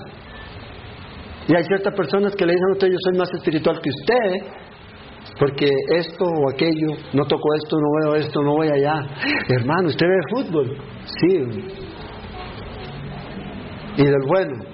[1.48, 4.58] Y hay ciertas personas que le dicen a usted, yo soy más espiritual que usted,
[5.38, 9.00] porque esto o aquello, no toco esto, no veo esto, no voy allá.
[9.48, 10.76] Hermano, ¿usted ve fútbol?
[11.20, 11.38] Sí.
[13.96, 14.64] Y del bueno.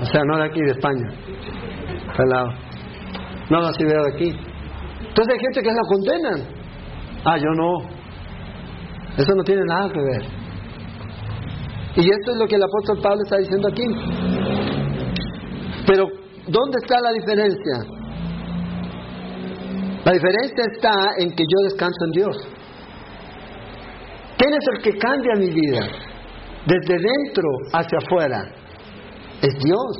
[0.00, 1.25] O sea, no de aquí, de España.
[3.50, 4.28] No, no, si veo aquí.
[5.08, 6.56] Entonces hay gente que la condenan.
[7.24, 7.78] Ah, yo no.
[9.16, 10.22] Eso no tiene nada que ver.
[11.96, 13.84] Y esto es lo que el apóstol Pablo está diciendo aquí.
[15.86, 16.06] Pero,
[16.46, 17.96] ¿dónde está la diferencia?
[20.04, 22.36] La diferencia está en que yo descanso en Dios.
[24.36, 25.88] ¿Quién es el que cambia mi vida?
[26.66, 28.44] Desde dentro hacia afuera.
[29.40, 29.96] Es Dios.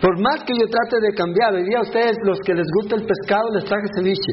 [0.00, 2.96] Por más que yo trate de cambiar, hoy día a ustedes, los que les gusta
[2.96, 4.32] el pescado, les traje ceviche.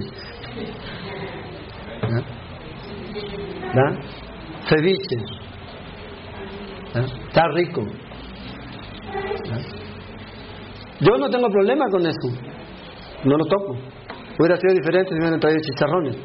[4.68, 5.18] Ceviche.
[7.28, 7.84] Está rico.
[11.00, 12.30] Yo no tengo problema con eso.
[13.24, 13.78] No lo toco.
[14.38, 16.18] Hubiera sido diferente si me hubieran traído chicharrones.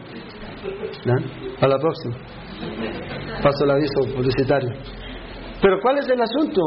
[1.60, 2.16] A la próxima.
[3.42, 4.70] Paso el aviso publicitario.
[5.62, 6.60] Pero ¿cuál es el asunto?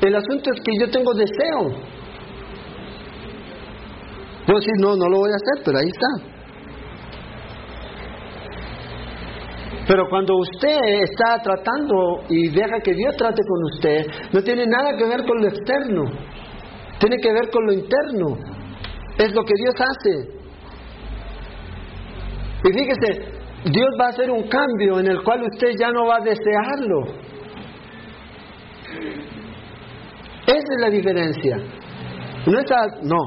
[0.00, 1.93] El asunto es que yo tengo deseo.
[4.46, 6.34] Puedo decir, no, no lo voy a hacer, pero ahí está.
[9.86, 14.96] Pero cuando usted está tratando y deja que Dios trate con usted, no tiene nada
[14.96, 16.04] que ver con lo externo,
[16.98, 18.38] tiene que ver con lo interno.
[19.18, 20.34] Es lo que Dios hace.
[22.64, 23.34] Y fíjese,
[23.66, 27.24] Dios va a hacer un cambio en el cual usted ya no va a desearlo.
[30.46, 31.56] Esa es la diferencia.
[32.46, 33.18] No está, no,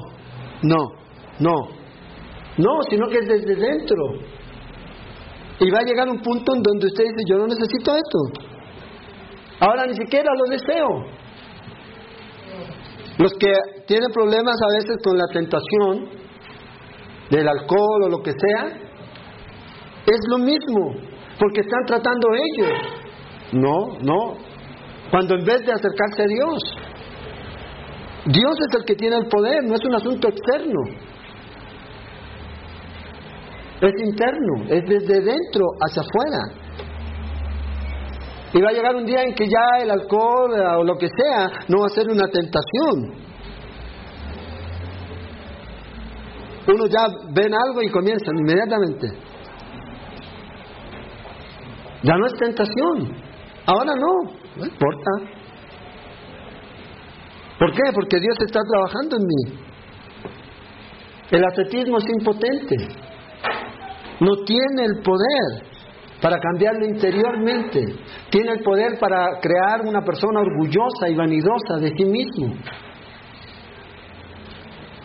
[0.63, 0.77] no,
[1.39, 1.53] no,
[2.57, 4.03] no, sino que es desde dentro.
[5.59, 8.47] Y va a llegar un punto en donde usted dice, yo no necesito esto.
[9.59, 10.87] Ahora ni siquiera lo deseo.
[13.17, 13.51] Los que
[13.87, 16.09] tienen problemas a veces con la tentación
[17.31, 18.67] del alcohol o lo que sea,
[20.05, 20.93] es lo mismo,
[21.39, 22.71] porque están tratando ellos.
[23.53, 24.37] No, no.
[25.09, 26.59] Cuando en vez de acercarse a Dios,
[28.25, 30.79] Dios es el que tiene el poder, no es un asunto externo.
[33.79, 36.67] Es interno, es desde dentro hacia afuera.
[38.53, 41.07] Y va a llegar un día en que ya el alcohol eh, o lo que
[41.07, 43.27] sea no va a ser una tentación.
[46.67, 49.07] Uno ya ven algo y comienzan inmediatamente.
[52.01, 53.15] Ya no es tentación.
[53.65, 55.11] Ahora no, no importa.
[57.59, 57.83] ¿Por qué?
[57.93, 59.59] Porque Dios está trabajando en mí.
[61.29, 63.06] El ascetismo es impotente
[64.19, 65.77] no tiene el poder
[66.21, 67.85] para cambiarlo interiormente.
[68.29, 72.55] Tiene el poder para crear una persona orgullosa y vanidosa de sí mismo,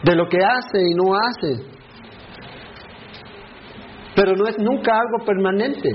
[0.04, 1.72] de lo que hace y no hace.
[4.14, 5.90] Pero no es nunca algo permanente.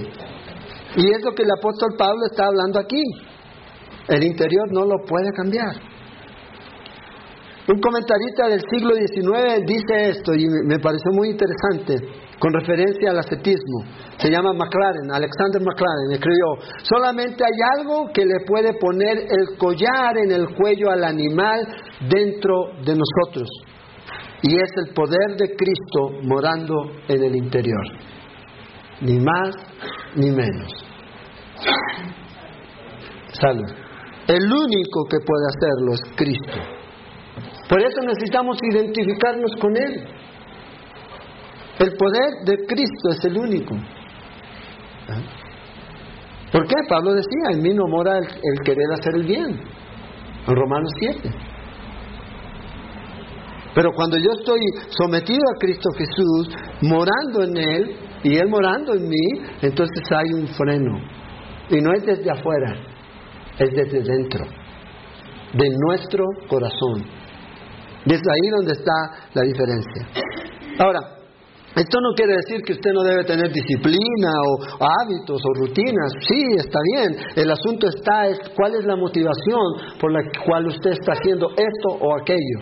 [0.95, 3.03] Y es lo que el apóstol Pablo está hablando aquí.
[4.07, 5.75] El interior no lo puede cambiar.
[7.67, 13.19] Un comentarista del siglo XIX dice esto y me pareció muy interesante con referencia al
[13.19, 13.83] ascetismo.
[14.17, 16.45] Se llama McLaren, Alexander McLaren, escribió,
[16.83, 21.67] solamente hay algo que le puede poner el collar en el cuello al animal
[22.07, 23.49] dentro de nosotros,
[24.43, 27.83] y es el poder de Cristo morando en el interior,
[29.01, 29.55] ni más
[30.15, 30.71] ni menos.
[33.33, 33.69] Salud.
[34.27, 36.77] El único que puede hacerlo es Cristo.
[37.69, 40.16] Por eso necesitamos identificarnos con Él.
[41.79, 43.75] El poder de Cristo es el único.
[45.09, 45.21] ¿Ah?
[46.51, 46.75] ¿Por qué?
[46.87, 49.59] Pablo decía, en mí no mora el, querer hacer el bien.
[50.47, 51.29] En Romanos 7.
[53.75, 54.59] Pero cuando yo estoy
[54.89, 56.49] sometido a Cristo Jesús,
[56.81, 60.97] morando en Él, y Él morando en mí, entonces hay un freno.
[61.69, 62.75] Y no es desde afuera,
[63.59, 64.45] es desde dentro,
[65.53, 67.05] de nuestro corazón.
[68.05, 70.07] Desde ahí donde está la diferencia.
[70.79, 71.16] Ahora,
[71.77, 76.11] esto no quiere decir que usted no debe tener disciplina o hábitos o rutinas.
[76.27, 77.17] Sí, está bien.
[77.35, 81.89] El asunto está es cuál es la motivación por la cual usted está haciendo esto
[81.99, 82.59] o aquello.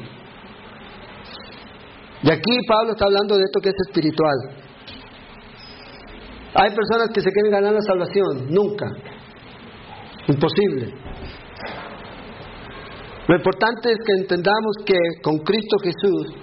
[2.24, 4.36] Y aquí Pablo está hablando de esto que es espiritual.
[6.56, 8.48] Hay personas que se quieren ganar la salvación.
[8.50, 8.88] Nunca.
[10.28, 10.94] Imposible.
[13.28, 16.36] Lo importante es que entendamos que con Cristo Jesús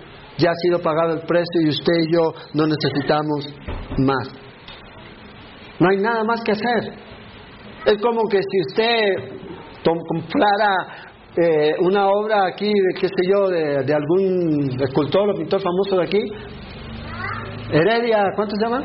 [0.42, 3.54] ya ha sido pagado el precio y usted y yo no necesitamos
[3.98, 4.28] más.
[5.78, 6.94] No hay nada más que hacer.
[7.86, 9.42] Es como que si usted
[9.84, 15.96] comprara eh, una obra aquí, de, qué sé yo, de, algún escultor o pintor famoso
[15.96, 16.22] de aquí,
[17.72, 18.84] Heredia, ¿cuánto se llama?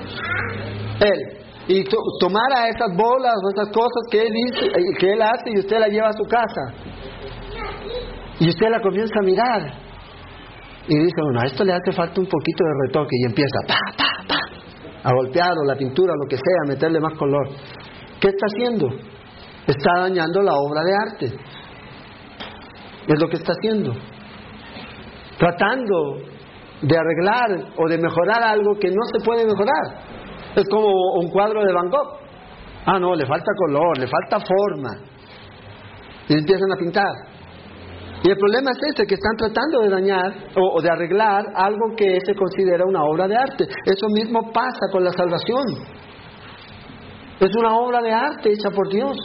[1.01, 1.38] Él.
[1.68, 1.84] Y
[2.20, 5.88] tomara esas bolas o esas cosas que él, dice, que él hace y usted la
[5.89, 6.62] lleva a su casa.
[8.39, 9.87] Y usted la comienza a mirar
[10.88, 13.76] y dice uno, a esto le hace falta un poquito de retoque y empieza pa,
[13.98, 14.40] pa, pa,
[15.04, 17.50] a golpear o la pintura, lo que sea, a meterle más color.
[18.20, 18.88] ¿Qué está haciendo?
[19.68, 21.26] Está dañando la obra de arte.
[23.08, 23.94] Es lo que está haciendo.
[25.38, 26.18] Tratando
[26.82, 30.04] de arreglar o de mejorar algo que no se puede mejorar.
[30.56, 30.88] Es como
[31.20, 32.18] un cuadro de Van Gogh.
[32.86, 34.98] Ah, no, le falta color, le falta forma.
[36.30, 37.37] Y empiezan a pintar.
[38.24, 42.20] Y el problema es este, que están tratando de dañar o, de arreglar algo que
[42.26, 43.65] se considera una obra de arte.
[43.86, 45.63] Eso mismo pasa con la salvación.
[47.39, 49.15] Es una obra de arte hecha por Dios.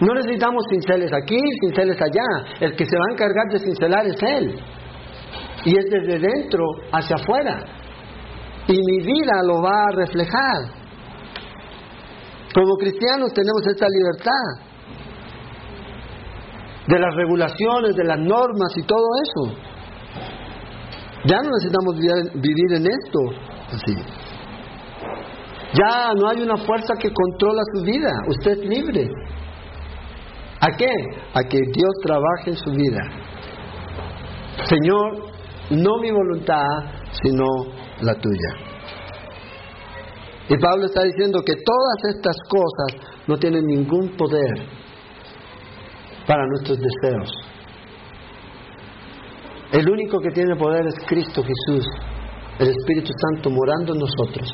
[0.00, 2.54] No necesitamos cinceles aquí, cinceles allá.
[2.60, 4.60] El que se va a encargar de cincelar es Él.
[5.64, 7.64] Y es desde dentro hacia afuera.
[8.68, 10.78] Y mi vida lo va a reflejar.
[12.54, 14.67] Como cristianos tenemos esta libertad
[16.88, 19.54] de las regulaciones, de las normas y todo eso.
[21.26, 21.96] Ya no necesitamos
[22.34, 23.18] vivir en esto
[23.72, 23.94] así.
[25.74, 28.10] Ya no hay una fuerza que controla su vida.
[28.28, 29.08] Usted es libre.
[30.60, 30.90] ¿A qué?
[31.34, 33.00] A que Dios trabaje en su vida.
[34.64, 35.28] Señor,
[35.70, 36.64] no mi voluntad,
[37.22, 37.44] sino
[38.00, 38.68] la tuya.
[40.48, 44.54] Y Pablo está diciendo que todas estas cosas no tienen ningún poder
[46.28, 47.30] para nuestros deseos.
[49.72, 51.84] El único que tiene poder es Cristo Jesús,
[52.58, 54.48] el Espíritu Santo morando en nosotros.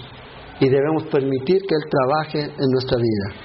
[0.61, 3.45] Y debemos permitir que Él trabaje en nuestra vida.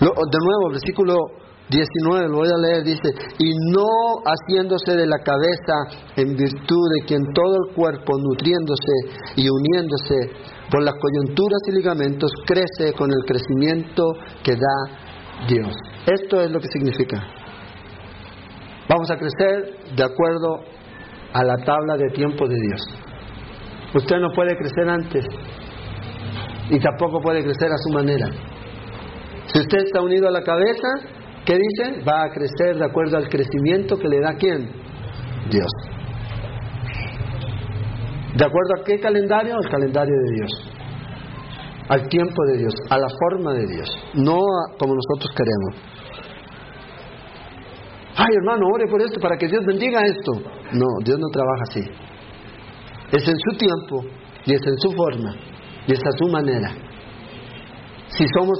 [0.00, 1.14] De nuevo, versículo
[1.70, 3.86] 19, lo voy a leer, dice, y no
[4.24, 10.30] haciéndose de la cabeza en virtud de quien todo el cuerpo, nutriéndose y uniéndose
[10.70, 14.04] por las coyunturas y ligamentos, crece con el crecimiento
[14.42, 15.07] que da
[15.46, 15.74] Dios.
[16.06, 17.22] Esto es lo que significa.
[18.88, 20.60] Vamos a crecer de acuerdo
[21.32, 22.80] a la tabla de tiempo de Dios.
[23.94, 25.24] Usted no puede crecer antes
[26.70, 28.28] y tampoco puede crecer a su manera.
[29.46, 30.88] Si usted está unido a la cabeza,
[31.44, 32.02] ¿qué dice?
[32.02, 34.70] Va a crecer de acuerdo al crecimiento que le da quién?
[35.50, 35.70] Dios.
[38.36, 39.54] ¿De acuerdo a qué calendario?
[39.56, 40.77] Al calendario de Dios.
[41.88, 44.38] Al tiempo de Dios, a la forma de Dios, no
[44.78, 45.98] como nosotros queremos.
[48.16, 50.32] Ay, hermano, ore por esto para que Dios bendiga esto.
[50.72, 51.80] No, Dios no trabaja así.
[53.12, 54.04] Es en su tiempo
[54.44, 55.34] y es en su forma
[55.86, 56.70] y es a su manera.
[58.08, 58.58] Si somos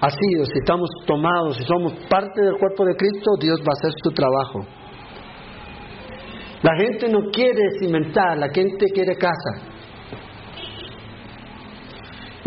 [0.00, 3.78] así o si estamos tomados, si somos parte del cuerpo de Cristo, Dios va a
[3.78, 4.60] hacer su trabajo.
[6.62, 9.77] La gente no quiere cimentar, la gente quiere casa.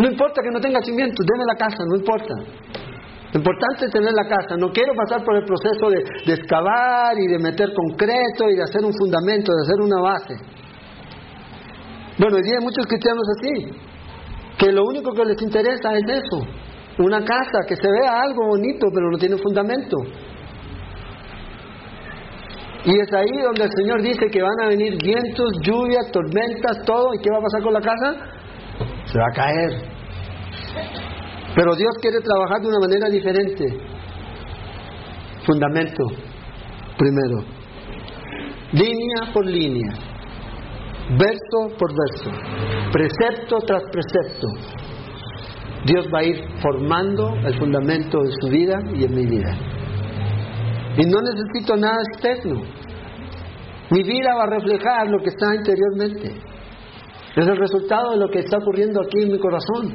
[0.01, 2.33] No importa que no tenga cimientos, déme la casa, no importa.
[3.33, 4.57] Lo importante es tener la casa.
[4.57, 8.63] No quiero pasar por el proceso de, de excavar y de meter concreto y de
[8.63, 10.33] hacer un fundamento, de hacer una base.
[12.17, 13.77] Bueno, hoy día hay muchos cristianos así,
[14.57, 16.47] que lo único que les interesa es eso,
[16.97, 19.97] una casa, que se vea algo bonito, pero no tiene fundamento.
[22.85, 27.13] Y es ahí donde el Señor dice que van a venir vientos, lluvias, tormentas, todo.
[27.13, 28.40] ¿Y qué va a pasar con la casa?
[29.11, 29.91] Se va a caer.
[31.55, 33.77] Pero Dios quiere trabajar de una manera diferente.
[35.45, 36.03] Fundamento,
[36.97, 37.43] primero.
[38.71, 39.91] Línea por línea.
[41.09, 42.31] Verso por verso.
[42.91, 44.47] Precepto tras precepto
[45.85, 49.55] Dios va a ir formando el fundamento de su vida y en mi vida.
[50.97, 52.61] Y no necesito nada externo.
[53.89, 56.50] Mi vida va a reflejar lo que está interiormente.
[57.35, 59.93] Es el resultado de lo que está ocurriendo aquí en mi corazón.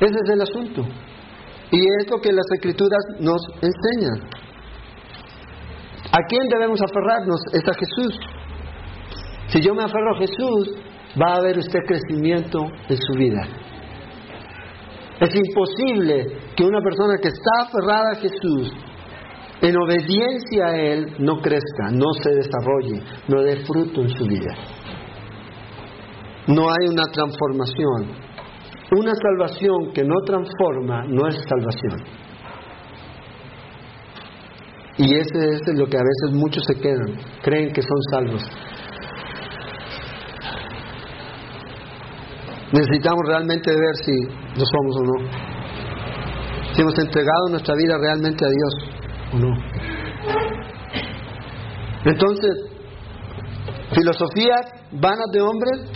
[0.00, 0.82] Ese es el asunto.
[1.70, 4.28] Y es lo que las escrituras nos enseñan.
[6.12, 7.40] ¿A quién debemos aferrarnos?
[7.52, 8.20] Es a Jesús.
[9.48, 10.76] Si yo me aferro a Jesús,
[11.20, 13.42] va a haber usted crecimiento en su vida.
[15.20, 16.26] Es imposible
[16.56, 18.72] que una persona que está aferrada a Jesús,
[19.62, 24.54] en obediencia a Él, no crezca, no se desarrolle, no dé fruto en su vida.
[26.46, 28.24] No hay una transformación.
[28.96, 32.24] Una salvación que no transforma no es salvación.
[34.96, 38.42] Y ese es lo que a veces muchos se quedan, creen que son salvos.
[42.72, 44.12] Necesitamos realmente ver si
[44.58, 45.14] lo somos o no.
[46.72, 48.74] Si hemos entregado nuestra vida realmente a Dios
[49.32, 49.74] o no.
[52.04, 52.52] Entonces,
[53.94, 55.93] filosofías vanas de hombres,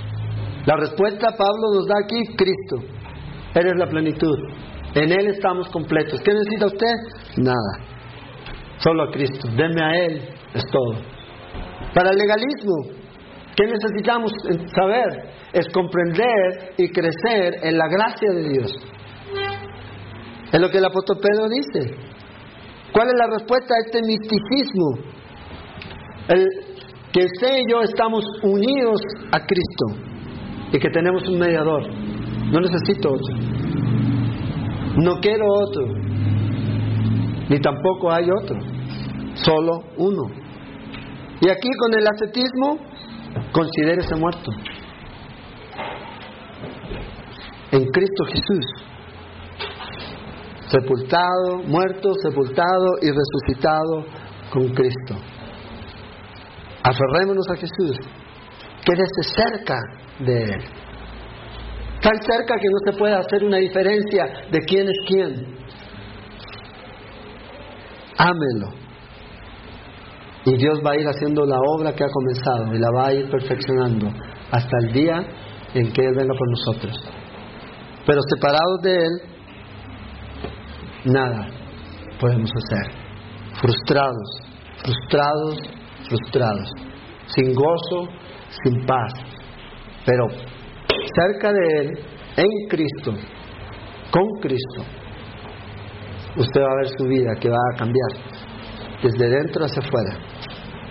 [0.69, 2.77] la respuesta Pablo nos da aquí, Cristo.
[3.55, 4.37] Él es la plenitud.
[4.95, 6.21] En Él estamos completos.
[6.21, 6.95] ¿Qué necesita usted?
[7.39, 7.89] Nada.
[8.77, 9.49] Solo a Cristo.
[9.57, 11.01] Denme a Él es todo.
[11.95, 12.75] Para el legalismo,
[13.57, 14.31] ¿qué necesitamos
[14.75, 15.31] saber?
[15.55, 18.73] Es comprender y crecer en la gracia de Dios.
[20.53, 21.97] Es lo que el apóstol Pedro dice.
[22.93, 24.99] ¿Cuál es la respuesta a este misticismo?
[26.29, 26.47] El,
[27.11, 29.01] que usted y yo estamos unidos
[29.33, 30.18] a Cristo
[30.73, 31.83] y que tenemos un mediador.
[32.51, 33.37] No necesito otro.
[35.03, 35.87] No quiero otro.
[37.49, 38.57] Ni tampoco hay otro.
[39.35, 40.31] Solo uno.
[41.41, 42.79] Y aquí con el ascetismo,
[43.53, 44.51] considérese muerto.
[47.71, 48.67] En Cristo Jesús.
[50.67, 54.05] Sepultado, muerto, sepultado y resucitado
[54.53, 55.15] con Cristo.
[56.83, 57.99] Aferrémonos a Jesús.
[58.85, 59.77] Quédese cerca
[60.21, 60.61] de Él.
[62.01, 65.59] Tan cerca que no se puede hacer una diferencia de quién es quién.
[68.19, 68.79] Ámelo.
[70.45, 73.13] Y Dios va a ir haciendo la obra que ha comenzado y la va a
[73.13, 74.09] ir perfeccionando
[74.51, 75.27] hasta el día
[75.75, 77.11] en que Él venga por nosotros.
[78.07, 79.13] Pero separados de Él,
[81.05, 81.49] nada
[82.21, 82.93] podemos hacer.
[83.61, 84.41] Frustrados,
[84.83, 85.59] frustrados,
[86.09, 86.71] frustrados.
[87.27, 88.09] Sin gozo,
[88.63, 89.13] sin paz.
[90.09, 90.27] Pero
[91.15, 91.99] cerca de Él,
[92.39, 93.13] en Cristo,
[94.11, 94.83] con Cristo,
[96.35, 98.13] usted va a ver su vida que va a cambiar,
[99.03, 100.17] desde dentro hacia afuera.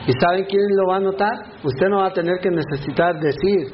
[0.06, 1.34] ¿Y saben quién lo va a notar?
[1.64, 3.74] Usted no va a tener que necesitar decir,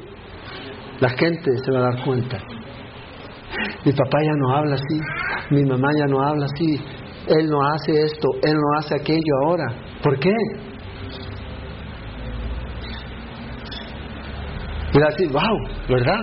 [1.02, 2.38] la gente se va a dar cuenta.
[3.86, 5.02] Mi papá ya no habla así,
[5.52, 6.80] mi mamá ya no habla así,
[7.28, 9.66] él no hace esto, él no hace aquello ahora.
[10.02, 10.32] ¿Por qué?
[14.94, 15.58] Y va decir, wow,
[15.90, 16.22] ¿verdad?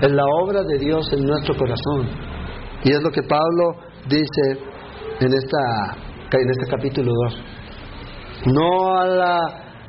[0.00, 2.08] Es la obra de Dios en nuestro corazón.
[2.84, 4.62] Y es lo que Pablo dice
[5.20, 5.96] en, esta,
[6.32, 7.42] en este capítulo 2.
[8.54, 9.20] No al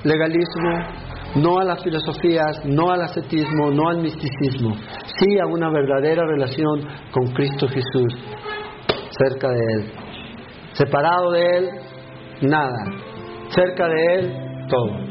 [0.04, 0.80] legalismo,
[1.36, 4.76] no a las filosofías, no al ascetismo, no al misticismo,
[5.20, 6.82] sí a una verdadera relación
[7.12, 8.14] con Cristo Jesús,
[9.12, 9.94] cerca de Él.
[10.74, 11.70] Separado de Él,
[12.42, 12.84] nada.
[13.50, 15.11] Cerca de Él, todo